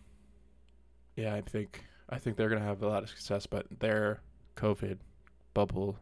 yeah, 1.16 1.34
I 1.36 1.42
think 1.42 1.86
I 2.10 2.18
think 2.18 2.38
they're 2.38 2.50
gonna 2.50 2.66
have 2.66 2.84
a 2.84 2.88
lot 2.88 3.04
of 3.04 3.10
success, 3.10 3.46
but 3.46 3.68
their 3.80 4.22
COVID 4.56 4.98
bubble 5.54 5.98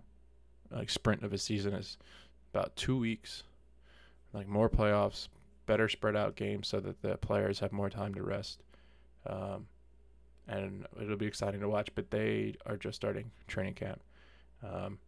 like 0.72 0.90
sprint 0.90 1.24
of 1.24 1.34
a 1.34 1.38
season 1.38 1.74
is 1.74 1.98
about 2.52 2.76
two 2.76 2.98
weeks 2.98 3.44
like 4.34 4.48
more 4.48 4.70
playoffs, 4.70 5.28
better 5.66 5.88
spread 5.88 6.16
out 6.16 6.36
games 6.36 6.68
so 6.68 6.80
that 6.80 7.02
the 7.02 7.18
players 7.18 7.60
have 7.60 7.72
more 7.72 7.90
time 7.90 8.14
to 8.16 8.24
rest. 8.24 8.64
Um, 9.28 9.68
and 10.48 10.86
it'll 11.02 11.18
be 11.18 11.26
exciting 11.26 11.62
to 11.62 11.70
watch. 11.70 11.90
But 11.96 12.12
they 12.12 12.56
are 12.66 12.78
just 12.78 12.96
starting 12.96 13.32
training 13.48 13.76
camp. 13.76 14.02
Um, 14.64 15.00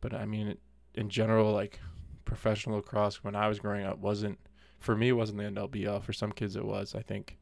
but 0.00 0.14
I 0.14 0.24
mean, 0.24 0.56
in 0.94 1.08
general, 1.08 1.52
like 1.52 1.80
professional 2.24 2.76
lacrosse 2.76 3.24
when 3.24 3.34
I 3.34 3.48
was 3.48 3.58
growing 3.58 3.84
up 3.84 3.98
wasn't 3.98 4.38
for 4.78 4.96
me. 4.96 5.08
It 5.08 5.12
wasn't 5.12 5.38
the 5.38 5.44
NLBL. 5.44 6.02
For 6.02 6.12
some 6.12 6.32
kids, 6.32 6.56
it 6.56 6.64
was. 6.64 6.94
I 6.94 7.02
think 7.02 7.38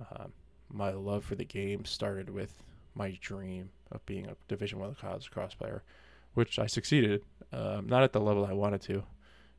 um, 0.00 0.32
my 0.70 0.90
love 0.92 1.24
for 1.24 1.34
the 1.34 1.44
game 1.44 1.84
started 1.84 2.30
with 2.30 2.62
my 2.94 3.16
dream 3.20 3.70
of 3.92 4.04
being 4.06 4.26
a 4.26 4.36
Division 4.48 4.78
One 4.78 4.94
college 4.94 5.24
lacrosse 5.24 5.54
player, 5.54 5.82
which 6.34 6.58
I 6.58 6.66
succeeded. 6.66 7.22
Um, 7.52 7.86
not 7.86 8.02
at 8.02 8.12
the 8.12 8.20
level 8.20 8.44
I 8.44 8.52
wanted 8.52 8.80
to. 8.82 9.02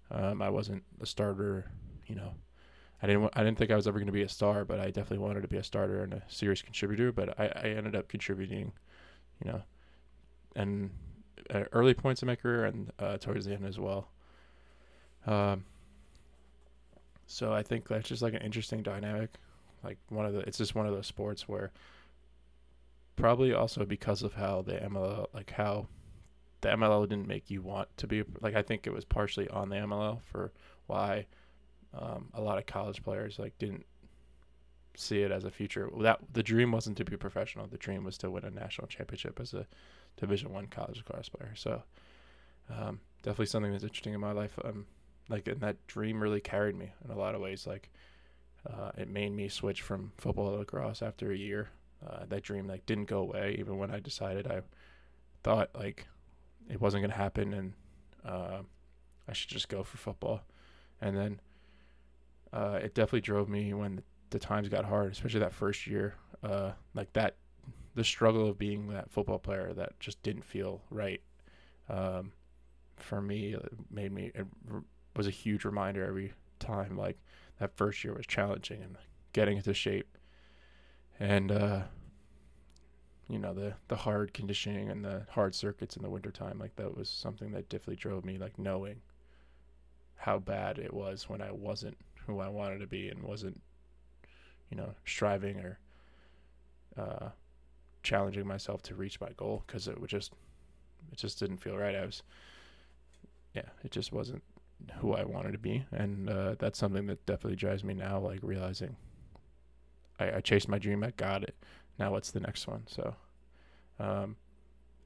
Um, 0.10 0.42
I 0.42 0.50
wasn't 0.50 0.84
a 1.02 1.06
starter, 1.06 1.70
you 2.08 2.16
know. 2.16 2.34
I 3.02 3.08
didn't. 3.08 3.30
I 3.34 3.44
didn't 3.44 3.58
think 3.58 3.72
I 3.72 3.76
was 3.76 3.88
ever 3.88 4.00
going 4.00 4.08
to 4.08 4.14
be 4.14 4.24
a 4.24 4.30
star, 4.30 4.66
but 4.66 4.80
I 4.80 4.88
definitely 4.88 5.20
wanted 5.20 5.42
to 5.42 5.48
be 5.48 5.58
a 5.58 5.64
starter 5.64 6.04
and 6.04 6.14
a 6.14 6.24
serious 6.28 6.62
contributor. 6.62 7.12
But 7.12 7.40
I, 7.40 7.46
I 7.46 7.68
ended 7.70 7.96
up 7.96 8.08
contributing, 8.08 8.72
you 9.44 9.52
know, 9.52 9.62
and 10.56 10.90
at 11.50 11.70
early 11.74 11.94
points 11.94 12.22
in 12.24 12.28
my 12.28 12.36
career 12.36 12.66
and 12.66 12.92
uh, 13.00 13.18
towards 13.18 13.46
the 13.46 13.54
end 13.54 13.66
as 13.66 13.80
well. 13.80 14.08
Um. 15.26 15.66
So 17.28 17.54
I 17.54 17.62
think 17.62 17.88
that's 17.88 18.08
just 18.08 18.22
like 18.22 18.34
an 18.34 18.42
interesting 18.42 18.82
dynamic, 18.82 19.32
like 19.84 19.98
one 20.10 20.26
of 20.26 20.34
the. 20.34 20.40
It's 20.40 20.58
just 20.58 20.76
one 20.76 20.88
of 20.88 20.94
those 20.94 21.08
sports 21.08 21.48
where. 21.48 21.72
Probably 23.16 23.52
also 23.52 23.84
because 23.84 24.22
of 24.22 24.36
how 24.36 24.62
the 24.62 24.74
MLL, 24.74 25.26
like 25.34 25.50
how 25.50 25.88
the 26.62 26.70
MLL 26.70 27.10
didn't 27.10 27.28
make 27.28 27.50
you 27.50 27.64
want 27.64 27.90
to 27.98 28.06
be 28.06 28.24
like 28.42 28.56
I 28.56 28.62
think 28.62 28.86
it 28.86 28.94
was 28.94 29.06
partially 29.06 29.50
on 29.50 29.70
the 29.70 29.78
MLL 29.78 30.22
for 30.32 30.52
why 30.86 31.26
um, 31.94 32.30
a 32.34 32.42
lot 32.42 32.58
of 32.58 32.66
college 32.66 33.04
players 33.04 33.40
like 33.40 33.58
didn't 33.58 33.86
see 34.96 35.22
it 35.22 35.32
as 35.32 35.44
a 35.44 35.52
future. 35.52 35.90
That 36.02 36.20
the 36.34 36.44
dream 36.44 36.72
wasn't 36.72 36.98
to 36.98 37.06
be 37.06 37.18
professional. 37.18 37.68
The 37.68 37.78
dream 37.78 38.04
was 38.04 38.18
to 38.20 38.32
win 38.32 38.46
a 38.46 38.52
national 38.52 38.88
championship 38.88 39.40
as 39.40 39.54
a 39.54 39.68
Division 40.18 40.52
One 40.52 40.68
college 40.68 40.98
lacrosse 40.98 41.30
player. 41.30 41.54
So 41.56 41.84
um, 42.70 43.00
definitely 43.24 43.46
something 43.48 43.72
that's 43.72 43.84
interesting 43.84 44.14
in 44.14 44.20
my 44.20 44.32
life. 44.32 44.58
Um, 44.64 44.86
like 45.30 45.48
and 45.48 45.62
that 45.62 45.86
dream 45.88 46.22
really 46.22 46.42
carried 46.42 46.76
me 46.76 46.92
in 47.04 47.12
a 47.12 47.18
lot 47.18 47.36
of 47.36 47.42
ways. 47.42 47.68
Like 47.68 47.90
uh, 48.70 48.92
it 48.98 49.10
made 49.10 49.32
me 49.32 49.48
switch 49.48 49.82
from 49.82 50.12
football 50.18 50.52
to 50.52 50.58
lacrosse 50.58 51.02
after 51.02 51.32
a 51.32 51.38
year. 51.38 51.70
Uh, 52.06 52.26
that 52.30 52.44
dream 52.44 52.68
like 52.68 52.86
didn't 52.86 53.06
go 53.06 53.20
away 53.20 53.56
even 53.60 53.78
when 53.78 53.90
I 53.90 54.00
decided 54.00 54.46
I 54.46 54.62
thought 55.44 55.72
like 55.74 56.08
it 56.70 56.80
wasn't 56.80 57.02
going 57.02 57.12
to 57.12 57.18
happen 57.18 57.54
and 57.54 57.74
uh, 58.24 58.62
I 59.28 59.34
should 59.34 59.50
just 59.50 59.70
go 59.70 59.84
for 59.84 59.98
football. 59.98 60.42
And 61.02 61.16
then 61.16 61.40
uh, 62.54 62.80
it 62.82 62.94
definitely 62.94 63.22
drove 63.22 63.50
me 63.50 63.74
when 63.74 64.02
the, 64.30 64.40
times 64.40 64.70
got 64.70 64.86
hard, 64.86 65.12
especially 65.12 65.40
that 65.40 65.54
first 65.54 65.88
year. 65.88 66.16
Uh, 66.44 66.72
like 66.94 67.12
that, 67.14 67.36
the 67.96 68.04
struggle 68.04 68.48
of 68.50 68.58
being 68.58 68.88
that 68.90 69.10
football 69.12 69.40
player 69.40 69.74
that 69.74 70.00
just 70.00 70.22
didn't 70.24 70.44
feel 70.44 70.82
right. 70.90 71.22
Um, 71.90 72.32
for 72.98 73.22
me, 73.22 73.54
it 73.54 73.72
made 73.90 74.12
me, 74.12 74.32
it 74.36 74.46
was 75.16 75.28
a 75.28 75.32
huge 75.32 75.66
reminder 75.66 76.04
every 76.06 76.34
time. 76.60 76.98
Like 76.98 77.18
that 77.60 77.76
first 77.76 78.04
year 78.04 78.14
was 78.14 78.28
challenging 78.28 78.82
and 78.82 78.98
getting 79.34 79.58
into 79.58 79.74
shape. 79.74 80.18
And, 81.20 81.52
uh, 81.52 81.82
you 83.30 83.38
know 83.40 83.54
the 83.54 83.74
the 83.90 83.96
hard 83.96 84.34
conditioning 84.34 84.90
and 84.90 85.04
the 85.04 85.26
hard 85.32 85.54
circuits 85.54 85.98
in 85.98 86.02
the 86.02 86.10
wintertime 86.10 86.58
like 86.60 86.76
that 86.78 86.96
was 86.96 87.10
something 87.10 87.52
that 87.52 87.68
definitely 87.70 87.98
drove 87.98 88.24
me 88.24 88.38
like 88.38 88.58
knowing 88.58 89.02
how 90.16 90.40
bad 90.40 90.78
it 90.78 90.94
was 90.94 91.30
when 91.30 91.42
I 91.42 91.52
wasn't 91.52 91.98
who 92.28 92.40
I 92.40 92.50
wanted 92.50 92.80
to 92.80 92.88
be 92.88 93.10
and 93.10 93.24
wasn't 93.24 93.62
you 94.70 94.78
know 94.78 94.94
striving 95.06 95.60
or 95.60 95.80
uh, 96.98 97.30
challenging 98.04 98.46
myself 98.46 98.82
to 98.84 98.96
reach 98.96 99.20
my 99.20 99.30
goal 99.38 99.64
because 99.66 99.88
it 99.88 100.00
would 100.00 100.10
just 100.10 100.34
it 101.12 101.18
just 101.18 101.40
didn't 101.40 101.58
feel 101.58 101.78
right 101.78 101.96
I 101.96 102.06
was 102.06 102.24
yeah 103.54 103.70
it 103.84 103.92
just 103.92 104.12
wasn't 104.12 104.44
who 105.00 105.14
I 105.14 105.24
wanted 105.24 105.54
to 105.54 105.58
be 105.58 105.86
and 105.92 106.30
uh, 106.30 106.56
that's 106.60 106.78
something 106.78 107.08
that 107.08 107.26
definitely 107.26 107.56
drives 107.56 107.84
me 107.84 107.94
now 107.94 108.20
like 108.20 108.40
realizing 108.42 108.96
I, 110.20 110.34
I 110.34 110.42
chased 110.42 110.68
my 110.68 110.78
dream 110.78 111.04
I 111.04 111.12
got 111.12 111.44
it 111.44 111.56
now 112.00 112.12
what's 112.12 112.32
the 112.32 112.40
next 112.40 112.68
one? 112.68 112.84
So, 112.88 113.16
um, 114.00 114.36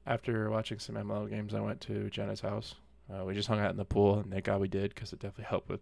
after 0.06 0.50
watching 0.50 0.78
some 0.78 0.96
MLL 0.96 1.30
games, 1.30 1.54
I 1.54 1.60
went 1.60 1.80
to 1.82 2.10
Jenna's 2.10 2.40
house. 2.40 2.74
Uh, 3.12 3.24
we 3.24 3.34
just 3.34 3.48
hung 3.48 3.60
out 3.60 3.70
in 3.70 3.76
the 3.76 3.84
pool, 3.84 4.18
and 4.18 4.30
thank 4.30 4.44
God 4.44 4.60
we 4.60 4.68
did 4.68 4.94
because 4.94 5.12
it 5.12 5.18
definitely 5.18 5.46
helped 5.46 5.68
with 5.68 5.80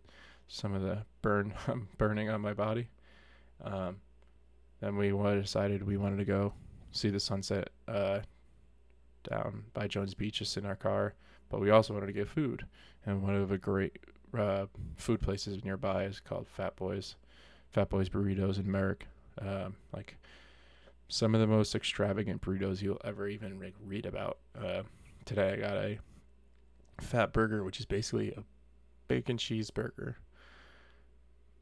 some 0.50 0.74
of 0.74 0.82
the 0.82 0.98
burn 1.22 1.54
burning 1.98 2.28
on 2.28 2.40
my 2.40 2.52
body. 2.52 2.88
Um, 3.62 3.96
then 4.80 4.96
we 4.96 5.10
decided 5.10 5.86
we 5.86 5.96
wanted 5.96 6.16
to 6.16 6.24
go 6.24 6.52
see 6.90 7.08
the 7.08 7.20
sunset 7.20 7.70
uh, 7.86 8.20
down 9.28 9.64
by 9.74 9.86
Jones 9.86 10.12
Beach, 10.12 10.40
just 10.40 10.56
in 10.56 10.66
our 10.66 10.74
car. 10.74 11.14
But 11.50 11.60
we 11.60 11.70
also 11.70 11.94
wanted 11.94 12.06
to 12.06 12.12
get 12.12 12.28
food, 12.28 12.66
and 13.06 13.22
one 13.22 13.34
of 13.34 13.48
the 13.48 13.58
great 13.58 13.98
uh, 14.36 14.66
food 14.96 15.20
places 15.20 15.64
nearby 15.64 16.04
is 16.04 16.20
called 16.20 16.46
Fat 16.48 16.76
Boys, 16.76 17.16
Fat 17.70 17.88
Boys 17.88 18.08
Burritos 18.08 18.58
in 18.58 18.70
Merrick. 18.70 19.06
Um, 19.40 19.76
like 19.92 20.16
some 21.08 21.34
of 21.34 21.40
the 21.40 21.46
most 21.46 21.74
extravagant 21.74 22.40
burritos 22.42 22.82
you'll 22.82 23.00
ever 23.04 23.28
even 23.28 23.72
read 23.84 24.06
about. 24.06 24.38
Uh, 24.60 24.82
today 25.24 25.52
I 25.52 25.56
got 25.56 25.76
a 25.76 25.98
fat 27.00 27.32
burger, 27.32 27.64
which 27.64 27.80
is 27.80 27.86
basically 27.86 28.32
a 28.32 28.42
bacon 29.08 29.36
cheeseburger 29.36 30.16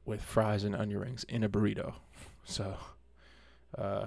with 0.08 0.22
fries 0.22 0.64
and 0.64 0.74
onion 0.74 0.98
rings 0.98 1.24
in 1.28 1.44
a 1.44 1.48
burrito. 1.48 1.94
So, 2.44 2.76
uh, 3.76 4.06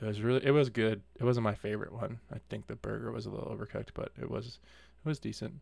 it 0.00 0.06
was 0.06 0.20
really 0.22 0.44
it 0.44 0.50
was 0.50 0.70
good. 0.70 1.02
It 1.20 1.24
wasn't 1.24 1.44
my 1.44 1.54
favorite 1.54 1.92
one. 1.92 2.18
I 2.32 2.38
think 2.48 2.66
the 2.66 2.76
burger 2.76 3.12
was 3.12 3.26
a 3.26 3.30
little 3.30 3.54
overcooked, 3.54 3.90
but 3.94 4.12
it 4.20 4.30
was 4.30 4.58
it 5.04 5.08
was 5.08 5.20
decent. 5.20 5.54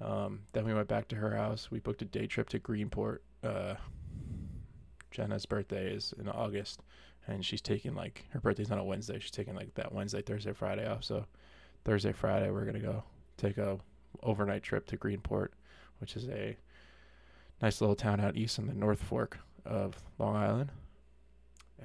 Um, 0.00 0.40
then 0.52 0.64
we 0.64 0.74
went 0.74 0.88
back 0.88 1.08
to 1.08 1.16
her 1.16 1.34
house. 1.34 1.70
We 1.70 1.78
booked 1.78 2.02
a 2.02 2.04
day 2.04 2.26
trip 2.26 2.48
to 2.50 2.58
Greenport. 2.58 3.18
Uh, 3.42 3.74
Jenna's 5.10 5.46
birthday 5.46 5.92
is 5.92 6.12
in 6.18 6.28
August, 6.28 6.82
and 7.26 7.44
she's 7.44 7.62
taking 7.62 7.94
like 7.94 8.26
her 8.30 8.40
birthday's 8.40 8.70
on 8.70 8.78
a 8.78 8.84
Wednesday. 8.84 9.18
She's 9.18 9.30
taking 9.30 9.54
like 9.54 9.74
that 9.74 9.92
Wednesday, 9.92 10.22
Thursday, 10.22 10.52
Friday 10.52 10.86
off. 10.86 11.04
So 11.04 11.24
Thursday, 11.84 12.12
Friday, 12.12 12.50
we're 12.50 12.64
gonna 12.64 12.80
go 12.80 13.02
take 13.36 13.56
a 13.56 13.78
overnight 14.22 14.62
trip 14.62 14.86
to 14.86 14.96
Greenport, 14.96 15.48
which 16.00 16.16
is 16.16 16.28
a 16.28 16.56
nice 17.60 17.80
little 17.80 17.96
town 17.96 18.20
out 18.20 18.36
east 18.36 18.58
in 18.58 18.66
the 18.66 18.74
North 18.74 19.02
Fork 19.02 19.38
of 19.64 19.96
Long 20.18 20.36
Island. 20.36 20.70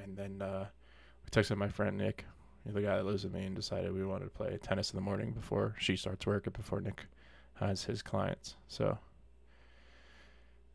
And 0.01 0.17
then 0.17 0.41
uh, 0.41 0.65
we 1.23 1.29
texted 1.29 1.57
my 1.57 1.67
friend 1.67 1.97
Nick, 1.97 2.25
the 2.65 2.81
guy 2.81 2.97
that 2.97 3.05
lives 3.05 3.23
with 3.23 3.33
me, 3.33 3.45
and 3.45 3.55
decided 3.55 3.93
we 3.93 4.05
wanted 4.05 4.25
to 4.25 4.31
play 4.31 4.57
tennis 4.61 4.91
in 4.91 4.97
the 4.97 5.01
morning 5.01 5.31
before 5.31 5.75
she 5.79 5.95
starts 5.95 6.25
work 6.25 6.45
and 6.45 6.55
before 6.55 6.81
Nick 6.81 7.05
has 7.55 7.83
his 7.83 8.01
clients. 8.01 8.55
So, 8.67 8.97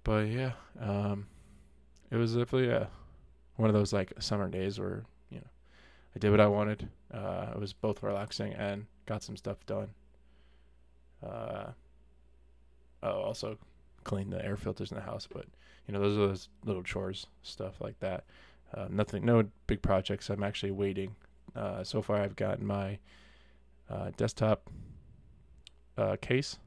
but 0.05 0.29
yeah, 0.29 0.53
um, 0.81 1.27
it 2.11 2.17
was 2.17 2.35
definitely 2.35 2.71
a, 2.71 2.89
one 3.57 3.69
of 3.69 3.75
those 3.75 3.93
like 3.93 4.13
summer 4.21 4.49
days 4.49 4.79
where 4.79 5.05
you 5.31 5.39
know 5.39 5.47
I 6.15 6.19
did 6.19 6.31
what 6.31 6.41
I 6.41 6.47
wanted. 6.47 6.89
Uh, 7.13 7.49
it 7.55 7.59
was 7.59 7.73
both 7.73 8.03
relaxing 8.03 8.53
and 8.55 8.87
got 9.07 9.23
some 9.23 9.37
stuff 9.37 9.65
done. 9.67 9.89
Uh, 11.23 11.73
oh, 13.03 13.23
also 13.23 13.59
clean 14.09 14.31
the 14.31 14.43
air 14.43 14.57
filters 14.57 14.91
in 14.91 14.97
the 14.97 15.03
house, 15.03 15.29
but 15.31 15.45
you 15.87 15.93
know 15.93 16.01
those 16.01 16.17
are 16.17 16.29
those 16.29 16.49
little 16.65 16.83
chores, 16.83 17.27
stuff 17.43 17.81
like 17.81 18.01
that. 18.01 18.25
Uh, 18.75 18.89
nothing, 18.91 19.25
no 19.25 19.45
big 19.67 19.83
projects. 19.83 20.31
I'm 20.31 20.43
actually 20.43 20.71
waiting. 20.71 21.15
Uh, 21.55 21.85
so 21.85 22.01
far, 22.01 22.17
I've 22.17 22.35
gotten 22.35 22.67
my 22.67 22.99
uh, 23.91 24.11
desktop 24.17 24.71
uh, 25.97 26.17
case 26.21 26.59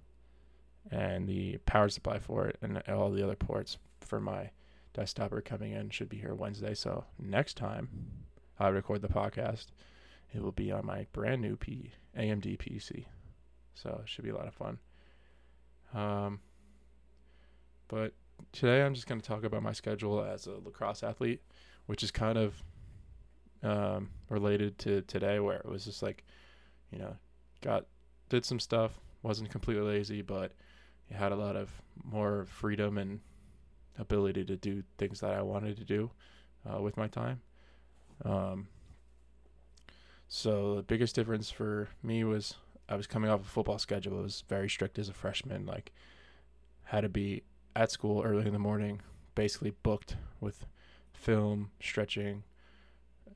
and 0.92 1.28
the 1.28 1.58
power 1.66 1.90
supply 1.90 2.20
for 2.20 2.48
it, 2.48 2.58
and 2.62 2.82
all 2.88 3.10
the 3.10 3.24
other 3.24 3.36
ports 3.36 3.78
for 4.02 4.20
my 4.20 4.52
desktop 4.94 5.34
are 5.34 5.42
coming 5.42 5.72
in. 5.72 5.90
Should 5.90 6.10
be 6.10 6.18
here 6.18 6.36
Wednesday. 6.36 6.76
So 6.76 7.06
next 7.20 7.58
time 7.58 7.90
I 8.60 8.68
record 8.68 9.02
the 9.02 9.08
podcast, 9.08 9.68
it 10.34 10.44
will 10.44 10.52
be 10.52 10.72
on 10.72 10.86
my 10.86 11.08
brand 11.12 11.42
new 11.42 11.56
P 11.56 11.92
AMD 12.16 12.60
PC. 12.60 13.06
So 13.74 14.02
it 14.04 14.10
should 14.10 14.26
be 14.26 14.32
a 14.32 14.36
lot 14.36 14.48
of 14.48 14.54
fun. 14.54 14.78
Um, 15.94 16.40
but 17.92 18.14
today 18.54 18.84
I'm 18.84 18.96
just 18.96 19.06
going 19.06 19.20
to 19.20 19.28
talk 19.28 19.44
about 19.44 19.62
my 19.62 19.74
schedule 19.74 20.24
as 20.24 20.48
a 20.48 20.52
lacrosse 20.52 21.04
athlete, 21.04 21.42
which 21.88 22.04
is 22.04 22.10
kind 22.10 22.38
of 22.38 22.64
um, 23.64 24.10
related 24.30 24.80
to 24.80 25.02
today, 25.02 25.42
where 25.42 25.58
it 25.58 25.66
was 25.66 25.84
just 25.84 26.02
like, 26.02 26.24
you 26.90 27.00
know, 27.00 27.18
got 27.62 27.86
did 28.30 28.46
some 28.46 28.62
stuff, 28.62 28.94
wasn't 29.24 29.50
completely 29.50 29.84
lazy, 29.84 30.22
but 30.22 30.54
had 31.12 31.34
a 31.34 31.36
lot 31.36 31.58
of 31.58 31.70
more 32.06 32.46
freedom 32.46 32.98
and 32.98 33.20
ability 34.00 34.46
to 34.46 34.56
do 34.56 34.84
things 34.98 35.20
that 35.20 35.34
I 35.34 35.42
wanted 35.42 35.76
to 35.78 35.84
do 35.84 36.10
uh, 36.66 36.82
with 36.82 36.96
my 36.96 37.10
time. 37.10 37.42
Um, 38.24 38.70
so 40.30 40.76
the 40.76 40.84
biggest 40.84 41.14
difference 41.14 41.52
for 41.52 41.90
me 42.02 42.24
was 42.24 42.56
I 42.88 42.96
was 42.96 43.06
coming 43.06 43.30
off 43.30 43.42
a 43.42 43.44
football 43.44 43.80
schedule. 43.80 44.20
It 44.20 44.24
was 44.24 44.46
very 44.48 44.70
strict 44.70 44.98
as 44.98 45.10
a 45.10 45.14
freshman. 45.14 45.66
Like, 45.66 45.92
had 46.86 47.02
to 47.02 47.10
be 47.10 47.44
at 47.76 47.92
school 47.92 48.24
early 48.24 48.46
in 48.46 48.54
the 48.54 48.60
morning, 48.60 49.02
basically 49.36 49.74
booked 49.84 50.16
with 50.40 50.66
film, 51.14 51.72
stretching, 51.82 52.44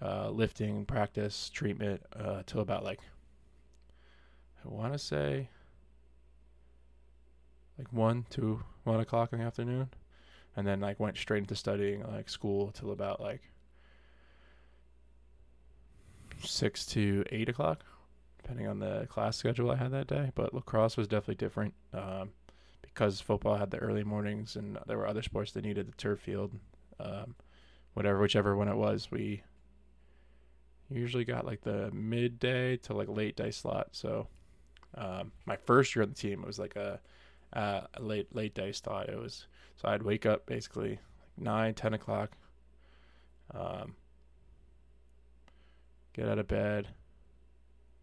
uh, 0.01 0.30
lifting, 0.30 0.86
practice, 0.86 1.50
treatment, 1.50 2.01
uh, 2.18 2.44
till 2.46 2.62
about 2.62 2.84
like 2.84 3.00
I 4.63 4.70
want 4.70 4.94
to 4.94 5.00
say 5.00 5.50
like 7.77 7.92
one, 7.92 8.25
two, 8.30 8.63
one 8.84 9.00
o'clock 9.00 9.34
in 9.34 9.39
the 9.39 9.46
afternoon, 9.46 9.89
and 10.56 10.65
then 10.65 10.80
like 10.80 11.00
went 11.00 11.18
straight 11.18 11.39
into 11.39 11.56
studying 11.56 12.04
like 12.04 12.30
school 12.30 12.72
till 12.72 12.92
about 12.92 13.20
like 13.22 13.42
six 16.44 16.86
to 16.88 17.24
eight 17.31 17.50
o'clock, 17.50 17.83
depending 18.42 18.68
on 18.68 18.79
the 18.79 19.07
class 19.10 19.38
schedule 19.38 19.72
I 19.72 19.75
had 19.75 19.92
that 19.92 20.07
day. 20.07 20.31
But 20.36 20.53
lacrosse 20.53 20.98
was 20.98 21.07
definitely 21.07 21.36
different 21.36 21.74
um, 21.94 22.31
because 22.96 23.20
football 23.20 23.58
had 23.58 23.72
the 23.72 23.77
early 23.77 24.05
mornings, 24.05 24.55
and 24.55 24.79
there 24.88 24.98
were 24.98 25.08
other 25.08 25.22
sports 25.22 25.51
that 25.51 25.66
needed 25.66 25.88
the 25.88 25.92
turf 25.98 26.22
field. 26.22 26.53
Um, 26.98 27.36
whatever, 27.94 28.22
whichever 28.22 28.55
one 28.55 28.70
it 28.70 28.75
was, 28.75 29.12
we 29.12 29.44
usually 30.90 31.25
got 31.25 31.46
like 31.46 31.62
the 31.62 31.92
midday 31.92 32.77
to 32.77 32.94
like 32.94 33.10
late 33.10 33.36
day 33.36 33.51
slot. 33.51 33.90
So 33.92 34.27
um, 34.96 35.34
my 35.46 35.58
first 35.58 35.94
year 35.94 36.03
on 36.03 36.10
the 36.10 36.16
team 36.16 36.42
it 36.42 36.48
was 36.48 36.58
like 36.58 36.77
a, 36.77 37.00
a 37.53 37.88
late 38.00 38.34
late 38.34 38.55
day 38.55 38.72
slot. 38.72 39.10
It 39.10 39.20
was 39.20 39.48
so 39.75 39.90
I'd 39.90 40.03
wake 40.03 40.25
up 40.25 40.46
basically 40.46 40.92
like 40.92 41.00
nine 41.38 41.74
ten 41.74 41.94
o'clock. 41.94 42.31
Um, 43.53 43.96
get 46.14 46.29
out 46.29 46.40
of 46.40 46.48
bed, 46.48 46.88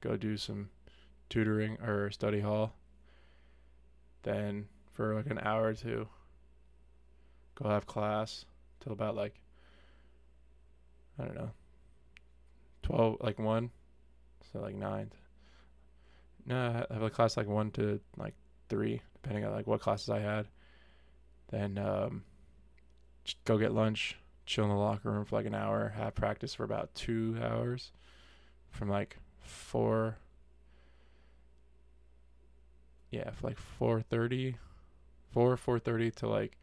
go 0.01 0.17
do 0.17 0.37
some 0.37 0.69
tutoring 1.31 1.81
or 1.81 2.11
study 2.11 2.41
hall. 2.41 2.75
Then 4.23 4.69
for 4.93 5.15
like 5.15 5.27
an 5.27 5.41
hour 5.43 5.69
or 5.69 5.75
two, 5.75 6.09
go 7.55 7.69
have 7.69 7.87
class 7.87 8.45
till 8.81 8.93
about 8.93 9.17
like 9.17 9.35
I 11.19 11.25
don't 11.25 11.35
know, 11.35 11.51
twelve 12.83 13.17
like 13.21 13.39
one, 13.39 13.71
so 14.53 14.61
like 14.61 14.75
nine. 14.75 15.11
No, 16.47 16.85
I 16.91 16.93
have 16.93 17.03
a 17.03 17.11
class 17.11 17.37
like 17.37 17.47
one 17.47 17.71
to 17.73 18.01
like 18.17 18.35
three, 18.69 19.01
depending 19.15 19.45
on 19.45 19.53
like 19.53 19.67
what 19.67 19.81
classes 19.81 20.11
I 20.11 20.21
had. 20.21 20.49
Then 21.51 21.79
um, 21.79 22.25
go 23.45 23.59
get 23.59 23.73
lunch, 23.73 24.17
chill 24.47 24.65
in 24.65 24.71
the 24.71 24.77
locker 24.77 25.11
room 25.11 25.25
for 25.25 25.37
like 25.37 25.47
an 25.47 25.55
hour, 25.55 25.93
have 25.97 26.15
practice 26.15 26.55
for 26.55 26.65
about 26.65 26.95
two 26.95 27.37
hours, 27.43 27.93
from 28.71 28.89
like 28.89 29.19
four. 29.41 30.17
Yeah, 33.11 33.31
for 33.33 33.49
like 33.49 33.59
four 33.59 34.01
thirty, 34.01 34.57
four 35.33 35.57
four 35.57 35.79
thirty 35.79 36.11
to 36.13 36.29
like 36.29 36.59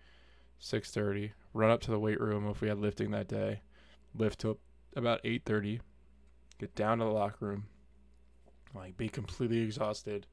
six 0.60 0.92
thirty. 0.92 1.34
Run 1.54 1.72
up 1.72 1.82
to 1.82 1.92
the 1.92 2.00
weight 2.00 2.22
room 2.22 2.48
if 2.48 2.62
we 2.62 2.68
had 2.68 2.80
lifting 2.80 3.12
that 3.12 3.28
day. 3.28 3.62
Lift 4.16 4.40
to 4.42 4.58
about 4.96 5.22
eight 5.24 5.44
thirty. 5.46 5.82
Get 6.60 6.76
down 6.76 7.00
to 7.00 7.06
the 7.06 7.12
locker 7.12 7.46
room. 7.46 7.66
Like 8.74 8.98
be 8.98 9.10
completely 9.10 9.60
exhausted. 9.60 10.28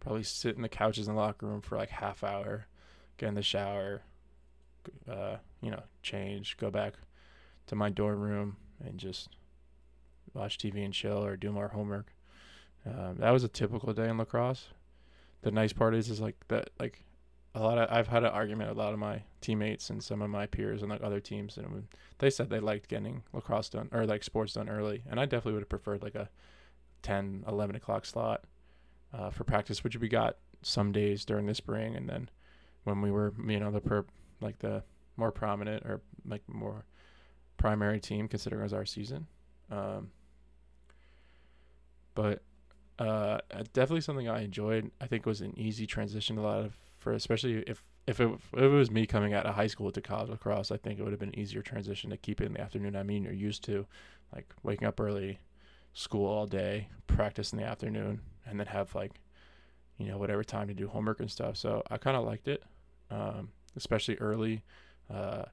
Probably 0.00 0.22
sit 0.22 0.56
in 0.56 0.62
the 0.62 0.68
couches 0.68 1.06
in 1.06 1.14
the 1.14 1.20
locker 1.20 1.46
room 1.46 1.60
for 1.60 1.76
like 1.76 1.90
half 1.90 2.24
hour. 2.24 2.66
Get 3.18 3.28
in 3.28 3.34
the 3.34 3.42
shower. 3.42 4.02
Uh, 5.08 5.36
you 5.60 5.70
know, 5.70 5.82
change. 6.02 6.56
Go 6.56 6.70
back 6.70 6.94
to 7.66 7.76
my 7.76 7.88
dorm 7.88 8.20
room 8.20 8.56
and 8.84 8.98
just 8.98 9.28
watch 10.34 10.58
TV 10.58 10.84
and 10.84 10.94
chill 10.94 11.24
or 11.24 11.36
do 11.36 11.52
more 11.52 11.68
homework. 11.68 12.12
Um, 12.84 13.16
that 13.18 13.30
was 13.30 13.44
a 13.44 13.48
typical 13.48 13.92
day 13.92 14.08
in 14.08 14.18
lacrosse. 14.18 14.68
The 15.42 15.50
nice 15.50 15.72
part 15.72 15.94
is, 15.94 16.10
is 16.10 16.20
like 16.20 16.36
that, 16.48 16.70
like 16.80 17.04
a 17.54 17.60
lot 17.60 17.78
of 17.78 17.88
I've 17.90 18.08
had 18.08 18.24
an 18.24 18.30
argument 18.30 18.70
with 18.70 18.78
a 18.78 18.80
lot 18.80 18.92
of 18.92 18.98
my 18.98 19.22
teammates 19.40 19.90
and 19.90 20.02
some 20.02 20.22
of 20.22 20.30
my 20.30 20.46
peers 20.46 20.82
and 20.82 20.90
like 20.90 21.02
other 21.02 21.20
teams, 21.20 21.58
and 21.58 21.86
they 22.18 22.30
said 22.30 22.48
they 22.48 22.60
liked 22.60 22.88
getting 22.88 23.22
lacrosse 23.32 23.68
done 23.68 23.88
or 23.92 24.06
like 24.06 24.24
sports 24.24 24.54
done 24.54 24.68
early, 24.68 25.02
and 25.08 25.20
I 25.20 25.24
definitely 25.26 25.54
would 25.54 25.62
have 25.62 25.68
preferred 25.68 26.02
like 26.02 26.14
a 26.14 26.30
10, 27.02 27.44
11 27.46 27.76
o'clock 27.76 28.06
slot 28.06 28.44
uh, 29.12 29.30
for 29.30 29.44
practice, 29.44 29.84
which 29.84 29.96
we 29.96 30.08
got 30.08 30.36
some 30.62 30.92
days 30.92 31.24
during 31.24 31.46
the 31.46 31.54
spring, 31.54 31.94
and 31.94 32.08
then 32.08 32.30
when 32.84 33.02
we 33.02 33.10
were, 33.10 33.34
you 33.46 33.60
know, 33.60 33.70
the 33.70 33.80
per 33.80 34.04
like 34.40 34.58
the 34.60 34.82
more 35.16 35.30
prominent 35.30 35.84
or 35.84 36.00
like 36.26 36.42
more 36.48 36.84
primary 37.58 38.00
team 38.00 38.28
considering 38.28 38.60
it 38.60 38.64
was 38.64 38.72
our 38.72 38.86
season. 38.86 39.26
Um, 39.70 40.10
but 42.14 42.42
uh, 42.98 43.38
definitely 43.72 44.00
something 44.00 44.28
I 44.28 44.42
enjoyed. 44.42 44.90
I 45.00 45.06
think 45.06 45.26
was 45.26 45.40
an 45.40 45.58
easy 45.58 45.86
transition. 45.86 46.38
A 46.38 46.42
lot 46.42 46.64
of 46.64 46.76
for 47.02 47.12
especially 47.12 47.64
if 47.66 47.82
if 48.06 48.20
it, 48.20 48.28
if 48.28 48.62
it 48.62 48.68
was 48.68 48.90
me 48.90 49.06
coming 49.06 49.34
out 49.34 49.46
of 49.46 49.54
high 49.54 49.66
school 49.66 49.90
to 49.90 50.00
college 50.00 50.30
lacrosse, 50.30 50.70
I 50.70 50.76
think 50.76 50.98
it 50.98 51.02
would 51.02 51.12
have 51.12 51.20
been 51.20 51.30
an 51.30 51.38
easier 51.38 51.62
transition 51.62 52.10
to 52.10 52.16
keep 52.16 52.40
it 52.40 52.46
in 52.46 52.54
the 52.54 52.60
afternoon. 52.60 52.96
I 52.96 53.02
mean, 53.02 53.24
you're 53.24 53.32
used 53.32 53.64
to 53.64 53.86
like 54.34 54.52
waking 54.62 54.88
up 54.88 54.98
early, 55.00 55.38
school 55.92 56.26
all 56.26 56.46
day, 56.46 56.88
practice 57.06 57.52
in 57.52 57.58
the 57.58 57.64
afternoon, 57.64 58.20
and 58.46 58.58
then 58.58 58.66
have 58.66 58.94
like, 58.94 59.12
you 59.98 60.06
know, 60.06 60.18
whatever 60.18 60.42
time 60.42 60.68
to 60.68 60.74
do 60.74 60.88
homework 60.88 61.20
and 61.20 61.30
stuff. 61.30 61.56
So 61.56 61.82
I 61.90 61.98
kind 61.98 62.16
of 62.16 62.24
liked 62.24 62.48
it, 62.48 62.62
um, 63.10 63.50
especially 63.76 64.16
early. 64.16 64.62
Uh, 65.12 65.44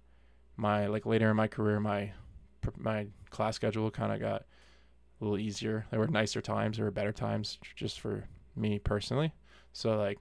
my 0.55 0.87
like 0.87 1.05
later 1.05 1.29
in 1.29 1.35
my 1.35 1.47
career, 1.47 1.79
my 1.79 2.11
my 2.77 3.07
class 3.29 3.55
schedule 3.55 3.89
kind 3.91 4.11
of 4.11 4.19
got 4.19 4.41
a 4.41 5.23
little 5.23 5.37
easier. 5.37 5.85
There 5.89 5.99
were 5.99 6.07
nicer 6.07 6.41
times, 6.41 6.77
there 6.77 6.85
were 6.85 6.91
better 6.91 7.11
times 7.11 7.57
just 7.75 7.99
for 7.99 8.23
me 8.55 8.79
personally. 8.79 9.33
So 9.73 9.97
like 9.97 10.19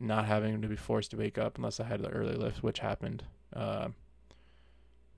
not 0.00 0.26
having 0.26 0.62
to 0.62 0.68
be 0.68 0.76
forced 0.76 1.10
to 1.10 1.16
wake 1.16 1.38
up 1.38 1.56
unless 1.56 1.80
I 1.80 1.84
had 1.84 2.02
the 2.02 2.10
early 2.10 2.34
lift, 2.34 2.62
which 2.62 2.78
happened 2.78 3.24
uh, 3.54 3.88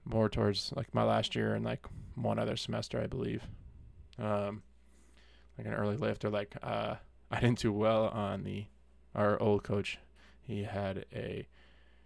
more 0.04 0.28
towards 0.28 0.72
like 0.74 0.94
my 0.94 1.02
last 1.02 1.34
year 1.34 1.54
and 1.54 1.64
like 1.64 1.86
one 2.14 2.38
other 2.38 2.56
semester, 2.56 3.00
I 3.00 3.06
believe. 3.06 3.46
Um, 4.18 4.62
like 5.58 5.66
an 5.66 5.74
early 5.74 5.96
lift 5.96 6.24
or 6.24 6.30
like 6.30 6.54
uh, 6.62 6.94
I 7.30 7.40
didn't 7.40 7.58
do 7.58 7.72
well 7.72 8.08
on 8.08 8.44
the 8.44 8.66
our 9.14 9.40
old 9.40 9.62
coach. 9.62 9.98
He 10.42 10.64
had 10.64 11.04
a 11.14 11.46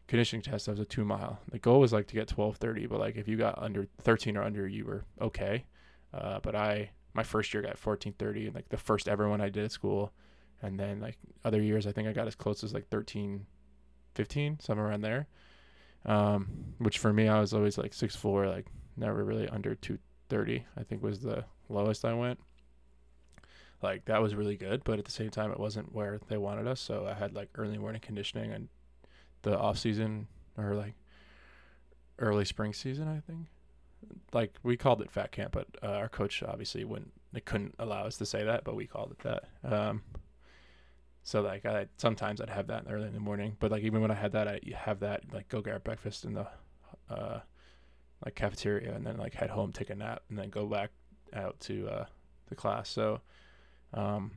conditioning 0.07 0.43
test 0.43 0.67
that 0.67 0.73
was 0.73 0.81
a 0.81 0.85
two 0.85 1.05
mile. 1.05 1.39
The 1.51 1.59
goal 1.59 1.81
was 1.81 1.93
like 1.93 2.09
to 2.09 2.15
get 2.15 2.29
twelve 2.29 2.57
thirty, 2.57 2.87
but 2.87 2.99
like 2.99 3.17
if 3.17 3.29
you 3.29 3.37
got 3.37 3.59
under 3.63 3.87
thirteen 4.01 4.37
or 4.37 4.43
under, 4.43 4.67
you 4.67 4.85
were 4.85 5.05
okay. 5.21 5.65
Uh, 6.13 6.41
but 6.43 6.55
I 6.55 6.91
my 7.15 7.23
first 7.23 7.55
year 7.55 7.63
got 7.63 7.79
fourteen 7.79 8.15
thirty, 8.19 8.47
and 8.47 8.55
like 8.55 8.69
the 8.69 8.77
first 8.77 9.09
ever 9.09 9.29
one 9.29 9.41
I 9.41 9.49
did 9.49 9.65
at 9.65 9.73
school 9.73 10.13
and 10.65 10.79
then 10.79 11.01
like 11.01 11.19
other 11.45 11.61
years 11.61 11.87
i 11.87 11.93
think 11.93 12.09
i 12.09 12.13
got 12.13 12.27
as 12.27 12.35
close 12.35 12.65
as 12.65 12.73
like 12.75 12.89
13 12.89 13.47
15 14.15 14.61
somewhere 14.61 14.89
around 14.89 15.03
there 15.03 15.27
um, 16.07 16.49
which 16.79 16.99
for 16.99 17.13
me 17.13 17.29
i 17.29 17.41
was 17.41 17.55
always 17.55 17.79
like 17.79 17.95
six 17.95 18.15
four 18.15 18.47
like 18.47 18.67
never 18.97 19.25
really 19.25 19.49
under 19.49 19.75
230 19.75 20.65
i 20.77 20.83
think 20.83 21.03
was 21.03 21.21
the 21.21 21.45
lowest 21.69 22.05
i 22.05 22.13
went 22.13 22.39
like 23.85 24.07
that 24.07 24.23
was 24.23 24.35
really 24.35 24.57
good, 24.57 24.83
but 24.83 24.99
at 24.99 25.05
the 25.05 25.11
same 25.11 25.29
time, 25.29 25.53
it 25.53 25.61
wasn't 25.61 25.95
where 25.95 26.19
they 26.29 26.39
wanted 26.39 26.67
us. 26.67 26.81
So 26.81 27.07
I 27.07 27.13
had 27.13 27.35
like 27.35 27.51
early 27.55 27.77
morning 27.77 28.01
conditioning 28.01 28.51
and 28.51 28.69
the 29.43 29.59
off 29.59 29.79
season 29.79 30.27
or 30.57 30.75
like 30.75 30.95
early 32.19 32.47
spring 32.47 32.73
season, 32.73 33.09
I 33.09 33.21
think. 33.31 33.47
Like 34.33 34.55
we 34.63 34.79
called 34.79 35.03
it 35.03 35.11
fat 35.11 35.33
camp, 35.33 35.53
but 35.53 35.67
uh, 35.83 35.89
our 35.89 36.09
coach 36.09 36.43
obviously 36.43 36.83
wouldn't, 36.85 37.13
they 37.35 37.41
couldn't 37.41 37.75
allow 37.79 38.05
us 38.05 38.17
to 38.19 38.27
say 38.27 38.43
that, 38.45 38.65
but 38.65 38.75
we 38.75 38.87
called 38.87 39.13
it 39.13 39.19
that. 39.19 39.45
Um, 39.63 40.03
so 41.27 41.41
like 41.41 41.65
I 41.65 41.87
sometimes 41.97 42.43
I'd 42.43 42.51
have 42.51 42.67
that 42.67 42.85
early 42.89 43.07
in 43.07 43.15
the 43.15 43.21
morning, 43.21 43.57
but 43.59 43.71
like 43.71 43.83
even 43.83 44.03
when 44.03 44.11
I 44.11 44.15
had 44.15 44.33
that, 44.33 44.47
I 44.47 44.61
have 44.77 45.01
that 45.01 45.23
like 45.33 45.49
go 45.49 45.63
grab 45.63 45.83
breakfast 45.83 46.27
in 46.27 46.35
the 46.35 46.47
uh, 47.09 47.41
like 48.23 48.35
cafeteria 48.35 48.95
and 48.95 49.07
then 49.07 49.17
like 49.17 49.33
head 49.33 49.49
home, 49.49 49.73
take 49.73 49.89
a 49.89 49.95
nap, 49.95 50.23
and 50.29 50.39
then 50.39 50.51
go 50.51 50.67
back 50.67 50.91
out 51.33 51.59
to 51.61 51.89
uh, 51.89 52.05
the 52.51 52.55
class. 52.55 52.91
So 52.91 53.23
um, 53.95 54.33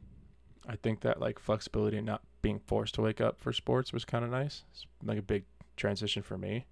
I 0.65 0.77
think 0.77 1.01
that 1.01 1.19
like 1.19 1.39
flexibility 1.39 1.97
and 1.97 2.05
not 2.05 2.21
being 2.41 2.59
forced 2.67 2.95
to 2.95 3.01
wake 3.01 3.19
up 3.19 3.37
for 3.37 3.51
sports 3.51 3.91
was 3.91 4.05
kind 4.05 4.23
of 4.23 4.31
nice. 4.31 4.63
It's 4.71 4.85
like 5.03 5.19
a 5.19 5.23
big 5.23 5.43
transition 5.75 6.23
for 6.23 6.37
me, 6.37 6.67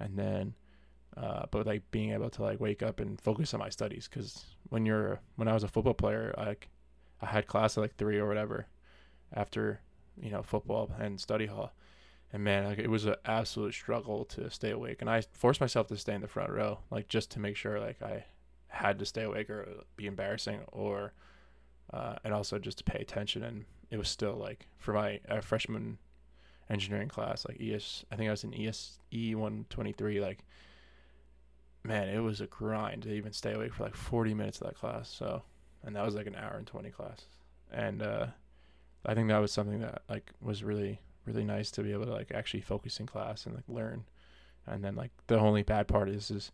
and 0.00 0.18
then 0.18 0.54
uh, 1.14 1.44
but 1.50 1.66
like 1.66 1.82
being 1.90 2.12
able 2.12 2.30
to 2.30 2.42
like 2.42 2.58
wake 2.58 2.82
up 2.82 3.00
and 3.00 3.20
focus 3.20 3.52
on 3.52 3.60
my 3.60 3.68
studies 3.68 4.08
because 4.08 4.46
when 4.70 4.86
you're 4.86 5.20
when 5.36 5.46
I 5.46 5.52
was 5.52 5.62
a 5.62 5.68
football 5.68 5.92
player, 5.92 6.34
like 6.38 6.70
I 7.20 7.26
had 7.26 7.46
class 7.46 7.76
at 7.76 7.82
like 7.82 7.96
three 7.96 8.16
or 8.16 8.26
whatever 8.26 8.66
after 9.34 9.80
you 10.20 10.30
know 10.30 10.42
football 10.42 10.90
and 10.98 11.20
study 11.20 11.46
hall. 11.46 11.72
And 12.32 12.44
man 12.44 12.64
like 12.66 12.78
it 12.78 12.90
was 12.90 13.06
an 13.06 13.14
absolute 13.24 13.72
struggle 13.74 14.24
to 14.26 14.50
stay 14.50 14.70
awake. 14.70 14.98
And 15.00 15.08
i 15.08 15.22
forced 15.32 15.60
myself 15.60 15.86
to 15.88 15.96
stay 15.96 16.14
in 16.14 16.20
the 16.20 16.28
front 16.28 16.50
row 16.50 16.80
like 16.90 17.08
just 17.08 17.30
to 17.32 17.40
make 17.40 17.56
sure 17.56 17.80
like 17.80 18.02
i 18.02 18.24
had 18.68 18.98
to 18.98 19.06
stay 19.06 19.22
awake 19.22 19.48
or 19.48 19.66
be 19.96 20.06
embarrassing 20.06 20.60
or 20.72 21.12
uh, 21.90 22.16
and 22.22 22.34
also 22.34 22.58
just 22.58 22.78
to 22.78 22.84
pay 22.84 22.98
attention. 22.98 23.42
And 23.42 23.64
it 23.90 23.96
was 23.96 24.10
still 24.10 24.34
like 24.34 24.66
for 24.76 24.92
my 24.92 25.20
uh, 25.28 25.40
freshman 25.40 25.98
engineering 26.70 27.08
class 27.08 27.46
like 27.48 27.56
es 27.60 28.04
i 28.12 28.16
think 28.16 28.28
i 28.28 28.30
was 28.30 28.44
in 28.44 28.52
es 28.52 28.98
e123 29.10 30.20
like 30.20 30.44
man 31.82 32.08
it 32.08 32.18
was 32.18 32.40
a 32.40 32.46
grind 32.46 33.02
to 33.02 33.12
even 33.12 33.32
stay 33.32 33.54
awake 33.54 33.72
for 33.72 33.84
like 33.84 33.94
40 33.94 34.34
minutes 34.34 34.60
of 34.60 34.66
that 34.66 34.76
class. 34.76 35.08
So 35.08 35.42
and 35.84 35.96
that 35.96 36.04
was 36.04 36.14
like 36.14 36.26
an 36.26 36.34
hour 36.34 36.56
and 36.56 36.66
20 36.66 36.90
class 36.90 37.24
and 37.72 38.02
uh 38.02 38.26
I 39.06 39.14
think 39.14 39.28
that 39.28 39.38
was 39.38 39.52
something 39.52 39.80
that 39.80 40.02
like 40.08 40.32
was 40.40 40.64
really 40.64 41.00
really 41.28 41.44
nice 41.44 41.70
to 41.70 41.82
be 41.82 41.92
able 41.92 42.06
to 42.06 42.12
like 42.12 42.32
actually 42.34 42.62
focus 42.62 42.98
in 42.98 43.06
class 43.06 43.46
and 43.46 43.54
like 43.54 43.64
learn. 43.68 44.04
And 44.66 44.82
then 44.82 44.96
like 44.96 45.10
the 45.26 45.38
only 45.38 45.62
bad 45.62 45.86
part 45.86 46.08
is 46.08 46.30
is 46.30 46.50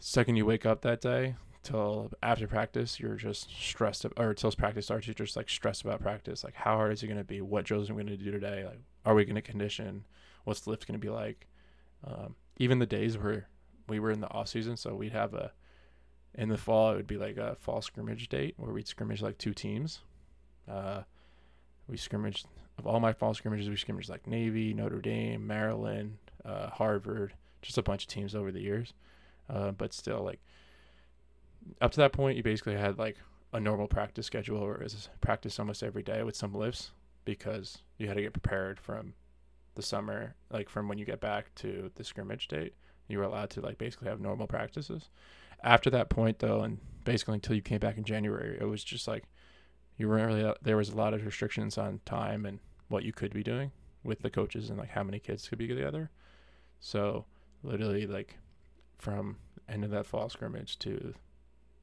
second 0.00 0.36
you 0.36 0.44
wake 0.44 0.66
up 0.66 0.82
that 0.82 1.00
day 1.00 1.36
till 1.62 2.10
after 2.22 2.48
practice 2.48 2.98
you're 2.98 3.14
just 3.14 3.48
stressed 3.50 4.04
or 4.16 4.34
till 4.34 4.50
practice 4.52 4.86
starts 4.86 5.06
you're 5.06 5.14
just 5.14 5.36
like 5.36 5.48
stressed 5.48 5.82
about 5.82 6.00
practice. 6.00 6.42
Like 6.42 6.54
how 6.54 6.76
hard 6.76 6.92
is 6.92 7.02
it 7.02 7.06
going 7.06 7.18
to 7.18 7.24
be? 7.24 7.40
What 7.40 7.64
drills 7.64 7.90
are 7.90 7.94
we 7.94 8.02
going 8.02 8.18
to 8.18 8.24
do 8.24 8.30
today? 8.30 8.64
Like 8.64 8.80
are 9.04 9.14
we 9.14 9.24
going 9.24 9.36
to 9.36 9.42
condition? 9.42 10.04
What's 10.44 10.60
the 10.60 10.70
lift 10.70 10.86
going 10.86 10.98
to 10.98 11.04
be 11.04 11.12
like? 11.12 11.46
Um, 12.04 12.34
even 12.58 12.80
the 12.80 12.86
days 12.86 13.16
where 13.16 13.48
we 13.88 14.00
were 14.00 14.10
in 14.10 14.20
the 14.20 14.30
off 14.30 14.48
season 14.48 14.76
so 14.76 14.94
we'd 14.94 15.12
have 15.12 15.34
a 15.34 15.52
in 16.34 16.48
the 16.48 16.56
fall 16.56 16.92
it 16.92 16.96
would 16.96 17.06
be 17.06 17.18
like 17.18 17.36
a 17.36 17.56
fall 17.60 17.82
scrimmage 17.82 18.28
date 18.28 18.54
where 18.56 18.72
we'd 18.72 18.88
scrimmage 18.88 19.22
like 19.22 19.38
two 19.38 19.54
teams. 19.54 20.00
Uh, 20.68 21.02
we 21.88 21.96
scrimmaged 21.96 22.46
of 22.78 22.86
all 22.86 23.00
my 23.00 23.12
fall 23.12 23.34
scrimmages. 23.34 23.68
We 23.68 23.76
scrimmaged 23.76 24.08
like 24.08 24.26
Navy, 24.26 24.74
Notre 24.74 25.00
Dame, 25.00 25.46
Maryland, 25.46 26.18
uh, 26.44 26.68
Harvard, 26.70 27.34
just 27.60 27.78
a 27.78 27.82
bunch 27.82 28.04
of 28.04 28.08
teams 28.08 28.34
over 28.34 28.50
the 28.50 28.60
years. 28.60 28.94
Uh, 29.48 29.72
but 29.72 29.92
still, 29.92 30.22
like 30.22 30.40
up 31.80 31.92
to 31.92 32.00
that 32.00 32.12
point, 32.12 32.36
you 32.36 32.42
basically 32.42 32.74
had 32.74 32.98
like 32.98 33.18
a 33.52 33.60
normal 33.60 33.86
practice 33.86 34.26
schedule, 34.26 34.58
or 34.58 34.84
practice 35.20 35.58
almost 35.58 35.82
every 35.82 36.02
day 36.02 36.22
with 36.22 36.36
some 36.36 36.54
lifts 36.54 36.92
because 37.24 37.78
you 37.98 38.08
had 38.08 38.16
to 38.16 38.22
get 38.22 38.32
prepared 38.32 38.80
from 38.80 39.14
the 39.74 39.82
summer, 39.82 40.34
like 40.50 40.68
from 40.68 40.88
when 40.88 40.98
you 40.98 41.04
get 41.04 41.20
back 41.20 41.54
to 41.56 41.90
the 41.94 42.04
scrimmage 42.04 42.48
date. 42.48 42.74
You 43.08 43.18
were 43.18 43.24
allowed 43.24 43.50
to 43.50 43.60
like 43.60 43.78
basically 43.78 44.08
have 44.08 44.20
normal 44.20 44.46
practices. 44.46 45.10
After 45.62 45.90
that 45.90 46.08
point, 46.08 46.38
though, 46.38 46.60
and 46.60 46.78
basically 47.04 47.34
until 47.34 47.54
you 47.54 47.62
came 47.62 47.78
back 47.78 47.96
in 47.98 48.04
January, 48.04 48.56
it 48.60 48.64
was 48.64 48.82
just 48.82 49.06
like 49.06 49.24
you 49.96 50.08
weren't 50.08 50.26
really 50.26 50.44
uh, 50.44 50.54
there 50.62 50.76
was 50.76 50.90
a 50.90 50.96
lot 50.96 51.14
of 51.14 51.24
restrictions 51.24 51.78
on 51.78 52.00
time 52.04 52.46
and 52.46 52.58
what 52.88 53.04
you 53.04 53.12
could 53.12 53.32
be 53.32 53.42
doing 53.42 53.70
with 54.04 54.20
the 54.20 54.30
coaches 54.30 54.68
and 54.70 54.78
like 54.78 54.90
how 54.90 55.02
many 55.02 55.18
kids 55.18 55.48
could 55.48 55.58
be 55.58 55.66
together. 55.66 56.10
So 56.80 57.24
literally 57.62 58.06
like 58.06 58.36
from 58.98 59.36
end 59.68 59.84
of 59.84 59.90
that 59.90 60.06
fall 60.06 60.28
scrimmage 60.28 60.78
to 60.80 61.14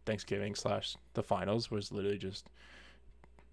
Thanksgiving 0.06 0.56
slash 0.56 0.95
the 1.13 1.24
finals 1.24 1.72
was 1.72 1.91
literally 1.91 2.17
just 2.17 2.50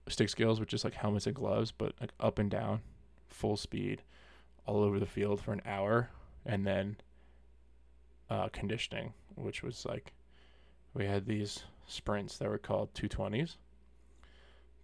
stick 0.08 0.28
skills 0.28 0.60
with 0.60 0.68
just 0.68 0.84
like 0.84 0.94
helmets 0.94 1.26
and 1.26 1.34
gloves, 1.34 1.72
but 1.72 1.94
like 2.00 2.12
up 2.20 2.38
and 2.38 2.50
down, 2.50 2.80
full 3.28 3.56
speed, 3.56 4.02
all 4.66 4.82
over 4.82 4.98
the 4.98 5.06
field 5.06 5.40
for 5.40 5.52
an 5.52 5.62
hour, 5.64 6.10
and 6.44 6.66
then 6.66 6.96
uh, 8.30 8.48
conditioning, 8.48 9.12
which 9.34 9.62
was 9.62 9.84
like 9.84 10.12
we 10.94 11.06
had 11.06 11.26
these 11.26 11.64
sprints 11.86 12.38
that 12.38 12.48
were 12.48 12.58
called 12.58 12.92
220s, 12.94 13.56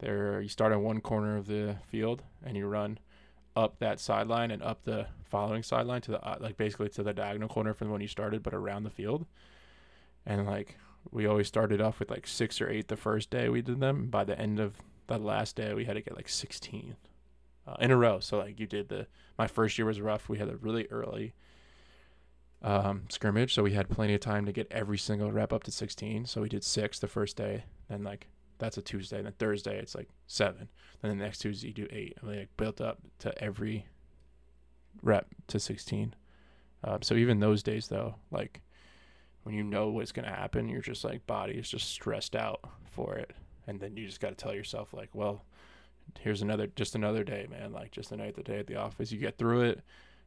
there, 0.03 0.41
you 0.41 0.49
start 0.49 0.73
on 0.73 0.83
one 0.83 1.01
corner 1.01 1.39
of 1.39 1.47
the 1.47 1.77
field 1.89 2.23
and 2.45 2.57
you 2.57 2.67
run 2.67 2.99
up 3.57 3.79
that 3.79 4.01
sideline 4.01 4.51
and 4.51 4.63
up 4.63 4.85
the 4.85 5.07
following 5.25 5.63
sideline 5.63 6.01
to 6.03 6.13
the 6.13 6.23
uh, 6.23 6.37
like 6.41 6.57
basically 6.57 6.89
to 6.91 7.03
the 7.03 7.13
diagonal 7.13 7.49
corner 7.49 7.73
from 7.73 7.91
when 7.91 8.01
you 8.01 8.09
started, 8.09 8.43
but 8.43 8.53
around 8.53 8.83
the 8.83 8.91
field. 8.91 9.27
And 10.27 10.47
like 10.47 10.77
we 11.11 11.27
always 11.27 11.49
started 11.49 11.81
off 11.81 11.99
with 11.99 12.11
like 12.11 12.27
six 12.27 12.61
or 12.61 12.69
eight 12.69 12.89
the 12.89 12.97
first 12.97 13.31
day 13.31 13.49
we 13.49 13.63
did 13.63 13.81
them. 13.81 14.09
By 14.09 14.25
the 14.25 14.39
end 14.39 14.61
of 14.61 14.77
the 15.07 15.19
last 15.19 15.57
day, 15.57 15.75
we 15.75 15.85
had 15.85 15.95
to 15.95 16.01
get 16.01 16.17
like 16.17 16.29
16 16.29 16.97
uh, 17.67 17.77
in 17.81 17.91
a 17.91 17.97
row. 17.97 18.21
So 18.21 18.39
like 18.39 18.59
you 18.61 18.67
did 18.67 18.89
the 18.89 19.07
my 19.39 19.47
first 19.47 19.79
year 19.79 19.87
was 19.87 20.01
rough. 20.01 20.29
We 20.29 20.39
had 20.39 20.49
a 20.49 20.57
really 20.57 20.87
early 20.91 21.35
um, 22.63 23.05
scrimmage, 23.09 23.55
so 23.55 23.63
we 23.63 23.73
had 23.73 23.89
plenty 23.89 24.15
of 24.15 24.21
time 24.21 24.47
to 24.47 24.53
get 24.53 24.69
every 24.71 24.99
single 24.99 25.33
rep 25.33 25.53
up 25.53 25.65
to 25.65 25.73
16. 25.73 26.27
So 26.27 26.43
we 26.43 26.49
did 26.49 26.65
six 26.65 26.99
the 26.99 27.09
first 27.09 27.37
day, 27.37 27.65
then 27.89 28.05
like 28.05 28.29
that's 28.63 28.79
a 28.79 28.83
Tuesday. 28.83 29.19
And 29.19 29.27
then 29.27 29.35
Thursday 29.39 29.79
it's 29.79 29.95
like 29.95 30.09
seven. 30.27 30.69
Then 31.01 31.19
the 31.19 31.25
next 31.25 31.39
Tuesday 31.39 31.69
you 31.69 31.75
do 31.75 31.89
eight. 31.91 32.17
And 32.21 32.31
like 32.31 32.57
built 32.57 32.81
up 32.81 32.99
to 33.19 33.37
every 33.43 33.87
rep 35.03 35.27
to 35.49 35.59
sixteen. 35.59 36.15
Um, 36.85 37.03
so 37.03 37.15
even 37.15 37.41
those 37.41 37.63
days 37.63 37.89
though, 37.89 38.15
like 38.31 38.61
when 39.43 39.55
you 39.55 39.65
know 39.65 39.89
what's 39.89 40.13
gonna 40.13 40.29
happen, 40.29 40.69
you're 40.69 40.81
just 40.81 41.05
like 41.05 41.27
body 41.27 41.55
is 41.55 41.69
just 41.69 41.91
stressed 41.91 42.37
out 42.37 42.61
for 42.85 43.17
it, 43.17 43.33
and 43.67 43.81
then 43.81 43.97
you 43.97 44.07
just 44.07 44.21
got 44.21 44.31
to 44.31 44.35
tell 44.35 44.55
yourself 44.55 44.93
like, 44.93 45.11
well, 45.13 45.45
here's 46.21 46.43
another 46.43 46.69
just 46.69 46.95
another 46.95 47.25
day, 47.25 47.47
man. 47.51 47.73
Like 47.73 47.91
just 47.91 48.13
another 48.13 48.43
day 48.43 48.59
at 48.59 48.67
the 48.67 48.77
office. 48.77 49.11
You 49.11 49.19
get 49.19 49.39
through 49.39 49.63
it, 49.63 49.81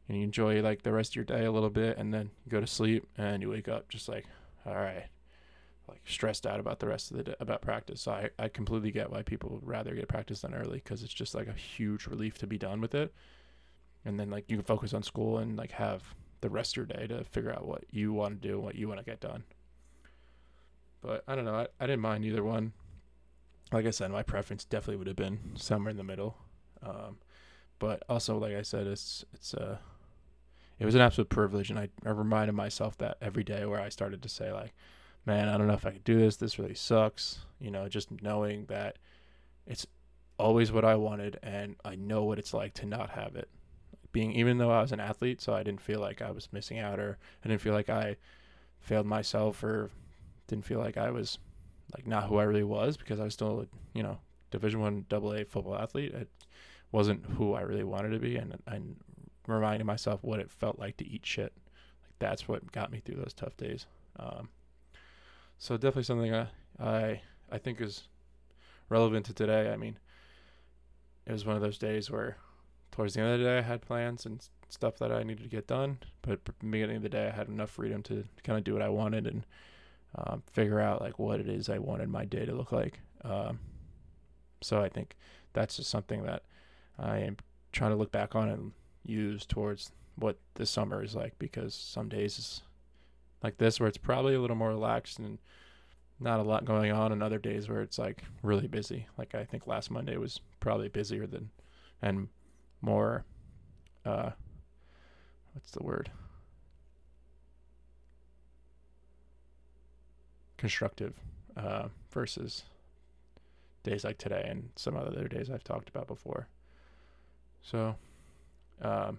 and 0.08 0.18
you 0.18 0.24
enjoy 0.24 0.60
like 0.60 0.82
the 0.82 0.92
rest 0.92 1.12
of 1.12 1.16
your 1.16 1.24
day 1.24 1.44
a 1.44 1.52
little 1.52 1.70
bit, 1.70 1.96
and 1.96 2.12
then 2.12 2.30
you 2.44 2.50
go 2.50 2.60
to 2.60 2.66
sleep, 2.66 3.06
and 3.16 3.42
you 3.42 3.50
wake 3.50 3.68
up 3.68 3.88
just 3.88 4.08
like, 4.08 4.26
all 4.66 4.74
right, 4.74 5.06
like 5.88 6.00
stressed 6.04 6.46
out 6.46 6.60
about 6.60 6.80
the 6.80 6.88
rest 6.88 7.10
of 7.10 7.16
the 7.16 7.22
day, 7.22 7.34
about 7.40 7.62
practice. 7.62 8.00
So 8.00 8.12
I, 8.12 8.30
I 8.38 8.48
completely 8.48 8.90
get 8.90 9.10
why 9.10 9.22
people 9.22 9.50
would 9.50 9.66
rather 9.66 9.94
get 9.94 10.08
practice 10.08 10.40
done 10.40 10.54
early 10.54 10.78
because 10.78 11.02
it's 11.02 11.12
just 11.12 11.34
like 11.34 11.48
a 11.48 11.52
huge 11.52 12.06
relief 12.06 12.38
to 12.38 12.46
be 12.46 12.58
done 12.58 12.80
with 12.80 12.94
it. 12.94 13.14
And 14.04 14.18
then 14.18 14.30
like 14.30 14.44
you 14.48 14.56
can 14.56 14.64
focus 14.64 14.94
on 14.94 15.02
school 15.02 15.38
and 15.38 15.56
like 15.56 15.72
have 15.72 16.14
the 16.40 16.50
rest 16.50 16.72
of 16.72 16.76
your 16.76 16.86
day 16.86 17.06
to 17.06 17.24
figure 17.24 17.52
out 17.52 17.66
what 17.66 17.84
you 17.90 18.12
want 18.12 18.40
to 18.40 18.48
do 18.48 18.54
and 18.54 18.62
what 18.62 18.74
you 18.74 18.88
want 18.88 19.00
to 19.00 19.04
get 19.04 19.20
done. 19.20 19.44
But 21.00 21.22
I 21.28 21.34
don't 21.34 21.44
know. 21.44 21.54
I, 21.54 21.66
I 21.80 21.86
didn't 21.86 22.00
mind 22.00 22.24
either 22.24 22.42
one. 22.42 22.72
Like 23.72 23.86
I 23.86 23.90
said, 23.90 24.10
my 24.10 24.22
preference 24.22 24.64
definitely 24.64 24.96
would 24.96 25.06
have 25.06 25.16
been 25.16 25.38
somewhere 25.56 25.90
in 25.90 25.96
the 25.96 26.04
middle. 26.04 26.36
Um, 26.82 27.18
but 27.78 28.02
also, 28.08 28.38
like 28.38 28.54
I 28.54 28.62
said, 28.62 28.86
it's 28.86 29.24
it's 29.32 29.54
uh, 29.54 29.78
it 30.78 30.84
was 30.84 30.94
an 30.94 31.00
absolute 31.00 31.28
privilege, 31.28 31.70
and 31.70 31.78
I, 31.78 31.88
I 32.04 32.10
reminded 32.10 32.54
myself 32.54 32.96
that 32.98 33.16
every 33.20 33.44
day 33.44 33.66
where 33.66 33.80
I 33.80 33.88
started 33.88 34.22
to 34.22 34.28
say 34.28 34.52
like, 34.52 34.74
man, 35.26 35.48
I 35.48 35.58
don't 35.58 35.66
know 35.66 35.74
if 35.74 35.84
I 35.84 35.90
could 35.90 36.04
do 36.04 36.18
this. 36.18 36.36
This 36.36 36.58
really 36.58 36.74
sucks. 36.74 37.40
You 37.60 37.70
know, 37.70 37.88
just 37.88 38.10
knowing 38.22 38.66
that 38.66 38.98
it's 39.66 39.86
always 40.38 40.70
what 40.70 40.84
I 40.84 40.94
wanted 40.94 41.38
and 41.42 41.76
I 41.84 41.96
know 41.96 42.24
what 42.24 42.38
it's 42.38 42.54
like 42.54 42.74
to 42.74 42.86
not 42.86 43.10
have 43.10 43.36
it. 43.36 43.48
Being 44.12 44.32
even 44.32 44.58
though 44.58 44.70
I 44.70 44.80
was 44.80 44.92
an 44.92 45.00
athlete, 45.00 45.40
so 45.40 45.52
I 45.52 45.62
didn't 45.62 45.80
feel 45.82 46.00
like 46.00 46.22
I 46.22 46.30
was 46.30 46.48
missing 46.52 46.78
out 46.78 46.98
or 46.98 47.18
I 47.44 47.48
didn't 47.48 47.60
feel 47.60 47.74
like 47.74 47.90
I 47.90 48.16
failed 48.80 49.06
myself 49.06 49.62
or 49.62 49.90
didn't 50.46 50.64
feel 50.64 50.78
like 50.78 50.96
I 50.96 51.10
was 51.10 51.38
like 51.94 52.06
not 52.06 52.28
who 52.28 52.36
I 52.36 52.44
really 52.44 52.64
was 52.64 52.96
because 52.96 53.20
I 53.20 53.24
was 53.24 53.34
still, 53.34 53.66
you 53.94 54.02
know, 54.02 54.18
Division 54.50 54.80
One 54.80 55.04
Double 55.08 55.34
A 55.34 55.44
football 55.44 55.76
athlete. 55.76 56.14
It 56.14 56.28
wasn't 56.92 57.24
who 57.36 57.54
I 57.54 57.62
really 57.62 57.84
wanted 57.84 58.10
to 58.10 58.18
be, 58.18 58.36
and 58.36 58.56
I 58.66 58.80
reminded 59.46 59.84
myself 59.84 60.22
what 60.22 60.40
it 60.40 60.50
felt 60.50 60.78
like 60.78 60.96
to 60.98 61.06
eat 61.06 61.26
shit. 61.26 61.52
Like 62.02 62.14
that's 62.18 62.48
what 62.48 62.72
got 62.72 62.92
me 62.92 63.00
through 63.00 63.16
those 63.16 63.34
tough 63.34 63.56
days. 63.56 63.86
Um, 64.18 64.48
so 65.58 65.76
definitely 65.76 66.04
something 66.04 66.34
I 66.34 66.48
I 66.78 67.20
I 67.50 67.58
think 67.58 67.80
is 67.80 68.04
relevant 68.88 69.26
to 69.26 69.34
today. 69.34 69.72
I 69.72 69.76
mean, 69.76 69.98
it 71.26 71.32
was 71.32 71.44
one 71.44 71.56
of 71.56 71.62
those 71.62 71.78
days 71.78 72.10
where 72.10 72.36
towards 72.92 73.14
the 73.14 73.20
end 73.20 73.32
of 73.32 73.38
the 73.38 73.44
day 73.44 73.58
I 73.58 73.62
had 73.62 73.82
plans 73.82 74.26
and 74.26 74.46
stuff 74.68 74.98
that 74.98 75.12
I 75.12 75.22
needed 75.22 75.42
to 75.42 75.48
get 75.48 75.66
done, 75.66 75.98
but 76.22 76.40
beginning 76.58 76.96
of 76.96 77.02
the 77.02 77.08
day 77.08 77.28
I 77.28 77.30
had 77.30 77.48
enough 77.48 77.70
freedom 77.70 78.02
to 78.04 78.24
kind 78.42 78.58
of 78.58 78.64
do 78.64 78.72
what 78.72 78.82
I 78.82 78.88
wanted 78.88 79.26
and 79.26 79.44
um, 80.16 80.42
figure 80.50 80.80
out 80.80 81.00
like 81.00 81.18
what 81.18 81.40
it 81.40 81.48
is 81.48 81.68
I 81.68 81.78
wanted 81.78 82.08
my 82.08 82.24
day 82.24 82.44
to 82.44 82.54
look 82.54 82.72
like. 82.72 83.00
Um, 83.22 83.58
so 84.62 84.80
I 84.80 84.88
think 84.88 85.16
that's 85.52 85.76
just 85.76 85.90
something 85.90 86.24
that 86.24 86.42
I 86.98 87.18
am 87.18 87.36
trying 87.72 87.90
to 87.90 87.96
look 87.96 88.12
back 88.12 88.34
on 88.34 88.48
and 88.48 88.72
use 89.04 89.44
towards 89.46 89.92
what 90.16 90.38
this 90.54 90.70
summer 90.70 91.02
is 91.02 91.14
like 91.14 91.38
because 91.38 91.74
some 91.74 92.08
days 92.08 92.38
like 93.42 93.58
this 93.58 93.78
where 93.78 93.88
it's 93.88 93.98
probably 93.98 94.34
a 94.34 94.40
little 94.40 94.56
more 94.56 94.70
relaxed 94.70 95.18
and 95.18 95.38
not 96.18 96.40
a 96.40 96.42
lot 96.42 96.64
going 96.64 96.90
on 96.92 97.12
and 97.12 97.22
other 97.22 97.38
days 97.38 97.68
where 97.68 97.82
it's 97.82 97.98
like 97.98 98.22
really 98.42 98.66
busy. 98.66 99.06
Like 99.18 99.34
i 99.34 99.44
think 99.44 99.66
last 99.66 99.90
monday 99.90 100.16
was 100.16 100.40
probably 100.60 100.88
busier 100.88 101.26
than 101.26 101.50
and 102.02 102.28
more 102.80 103.24
uh 104.04 104.30
what's 105.52 105.70
the 105.70 105.82
word? 105.82 106.10
Constructive 110.56 111.14
uh 111.56 111.88
versus 112.10 112.64
days 113.82 114.04
like 114.04 114.18
today 114.18 114.46
and 114.48 114.70
some 114.76 114.96
other 114.96 115.28
days 115.28 115.50
i've 115.50 115.64
talked 115.64 115.88
about 115.88 116.06
before. 116.06 116.48
So 117.62 117.94
um 118.80 119.18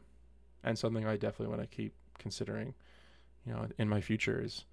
and 0.63 0.77
something 0.77 1.05
i 1.05 1.15
definitely 1.15 1.55
want 1.55 1.61
to 1.61 1.75
keep 1.75 1.93
considering 2.17 2.73
you 3.47 3.53
know 3.53 3.67
in 3.77 3.87
my 3.87 4.01
future 4.01 4.41
is 4.43 4.65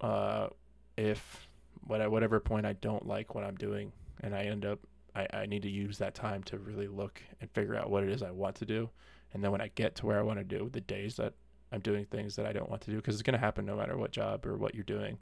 uh, 0.00 0.48
if 0.96 1.48
what 1.86 2.00
at 2.00 2.10
whatever 2.10 2.40
point 2.40 2.66
I 2.66 2.74
don't 2.74 3.06
like 3.06 3.34
what 3.34 3.44
I'm 3.44 3.56
doing 3.56 3.92
and 4.22 4.34
I 4.34 4.42
end 4.42 4.64
up 4.64 4.80
I, 5.14 5.26
I 5.32 5.46
need 5.46 5.62
to 5.62 5.70
use 5.70 5.98
that 5.98 6.14
time 6.14 6.42
to 6.44 6.58
really 6.58 6.88
look 6.88 7.22
and 7.40 7.50
figure 7.50 7.74
out 7.74 7.90
what 7.90 8.04
it 8.04 8.10
is 8.10 8.22
I 8.22 8.30
want 8.30 8.56
to 8.56 8.66
do. 8.66 8.88
And 9.32 9.42
then 9.42 9.50
when 9.50 9.60
I 9.60 9.70
get 9.74 9.94
to 9.96 10.06
where 10.06 10.18
I 10.18 10.22
want 10.22 10.38
to 10.38 10.44
do, 10.44 10.70
the 10.72 10.80
days 10.80 11.16
that 11.16 11.34
I'm 11.72 11.80
doing 11.80 12.04
things 12.06 12.36
that 12.36 12.46
I 12.46 12.52
don't 12.52 12.70
want 12.70 12.82
to 12.82 12.90
do, 12.90 12.96
because 12.96 13.14
it's 13.14 13.22
going 13.22 13.38
to 13.38 13.44
happen 13.44 13.66
no 13.66 13.76
matter 13.76 13.96
what 13.96 14.10
job 14.10 14.46
or 14.46 14.56
what 14.56 14.74
you're 14.74 14.84
doing. 14.84 15.18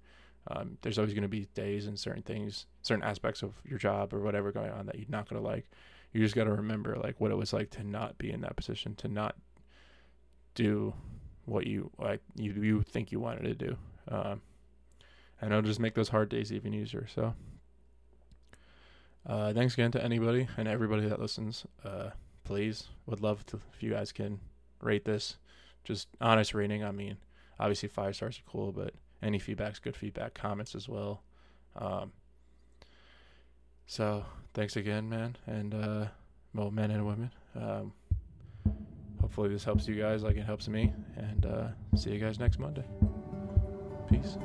Um, 0.48 0.78
there's 0.82 0.98
always 0.98 1.12
going 1.12 1.22
to 1.22 1.28
be 1.28 1.48
days 1.54 1.86
and 1.86 1.98
certain 1.98 2.22
things, 2.22 2.66
certain 2.82 3.02
aspects 3.02 3.42
of 3.42 3.54
your 3.64 3.78
job 3.78 4.14
or 4.14 4.20
whatever 4.20 4.52
going 4.52 4.70
on 4.70 4.86
that 4.86 4.96
you're 4.96 5.06
not 5.08 5.28
going 5.28 5.42
to 5.42 5.46
like. 5.46 5.68
You 6.12 6.20
just 6.20 6.36
got 6.36 6.44
to 6.44 6.52
remember 6.52 6.96
like 7.02 7.20
what 7.20 7.32
it 7.32 7.36
was 7.36 7.52
like 7.52 7.70
to 7.70 7.84
not 7.84 8.16
be 8.16 8.30
in 8.30 8.42
that 8.42 8.54
position, 8.54 8.94
to 8.96 9.08
not 9.08 9.34
do 10.54 10.94
what 11.46 11.66
you 11.66 11.90
like 11.98 12.20
you 12.34 12.52
you 12.52 12.82
think 12.82 13.10
you 13.10 13.20
wanted 13.20 13.44
to 13.44 13.54
do. 13.54 13.76
Um, 14.08 14.42
and 15.40 15.50
it'll 15.50 15.62
just 15.62 15.80
make 15.80 15.94
those 15.94 16.08
hard 16.08 16.28
days 16.28 16.52
even 16.52 16.74
easier. 16.74 17.06
So, 17.14 17.34
uh, 19.26 19.52
thanks 19.52 19.74
again 19.74 19.92
to 19.92 20.02
anybody 20.02 20.48
and 20.56 20.68
everybody 20.68 21.08
that 21.08 21.20
listens. 21.20 21.66
Uh, 21.84 22.10
please, 22.44 22.88
would 23.06 23.20
love 23.20 23.44
to 23.46 23.60
if 23.74 23.82
you 23.82 23.90
guys 23.90 24.12
can 24.12 24.40
rate 24.80 25.04
this. 25.04 25.36
Just 25.84 26.08
honest 26.20 26.54
rating. 26.54 26.84
I 26.84 26.90
mean, 26.90 27.16
obviously 27.58 27.88
five 27.88 28.16
stars 28.16 28.38
are 28.38 28.50
cool, 28.50 28.72
but 28.72 28.94
any 29.22 29.38
feedback's 29.38 29.78
good 29.78 29.96
feedback. 29.96 30.34
Comments 30.34 30.74
as 30.74 30.88
well. 30.88 31.22
Um, 31.76 32.12
so 33.86 34.24
thanks 34.54 34.76
again, 34.76 35.08
man, 35.08 35.36
and 35.46 35.74
uh, 35.74 36.06
well, 36.54 36.70
men 36.70 36.90
and 36.90 37.06
women. 37.06 37.30
Um, 37.54 37.92
hopefully 39.36 39.52
this 39.52 39.64
helps 39.64 39.86
you 39.86 39.94
guys 39.94 40.22
like 40.22 40.34
it 40.38 40.44
helps 40.44 40.66
me, 40.66 40.94
and 41.18 41.44
uh, 41.44 41.68
see 41.94 42.10
you 42.10 42.18
guys 42.18 42.38
next 42.38 42.58
Monday. 42.58 42.84
Peace. 44.08 44.38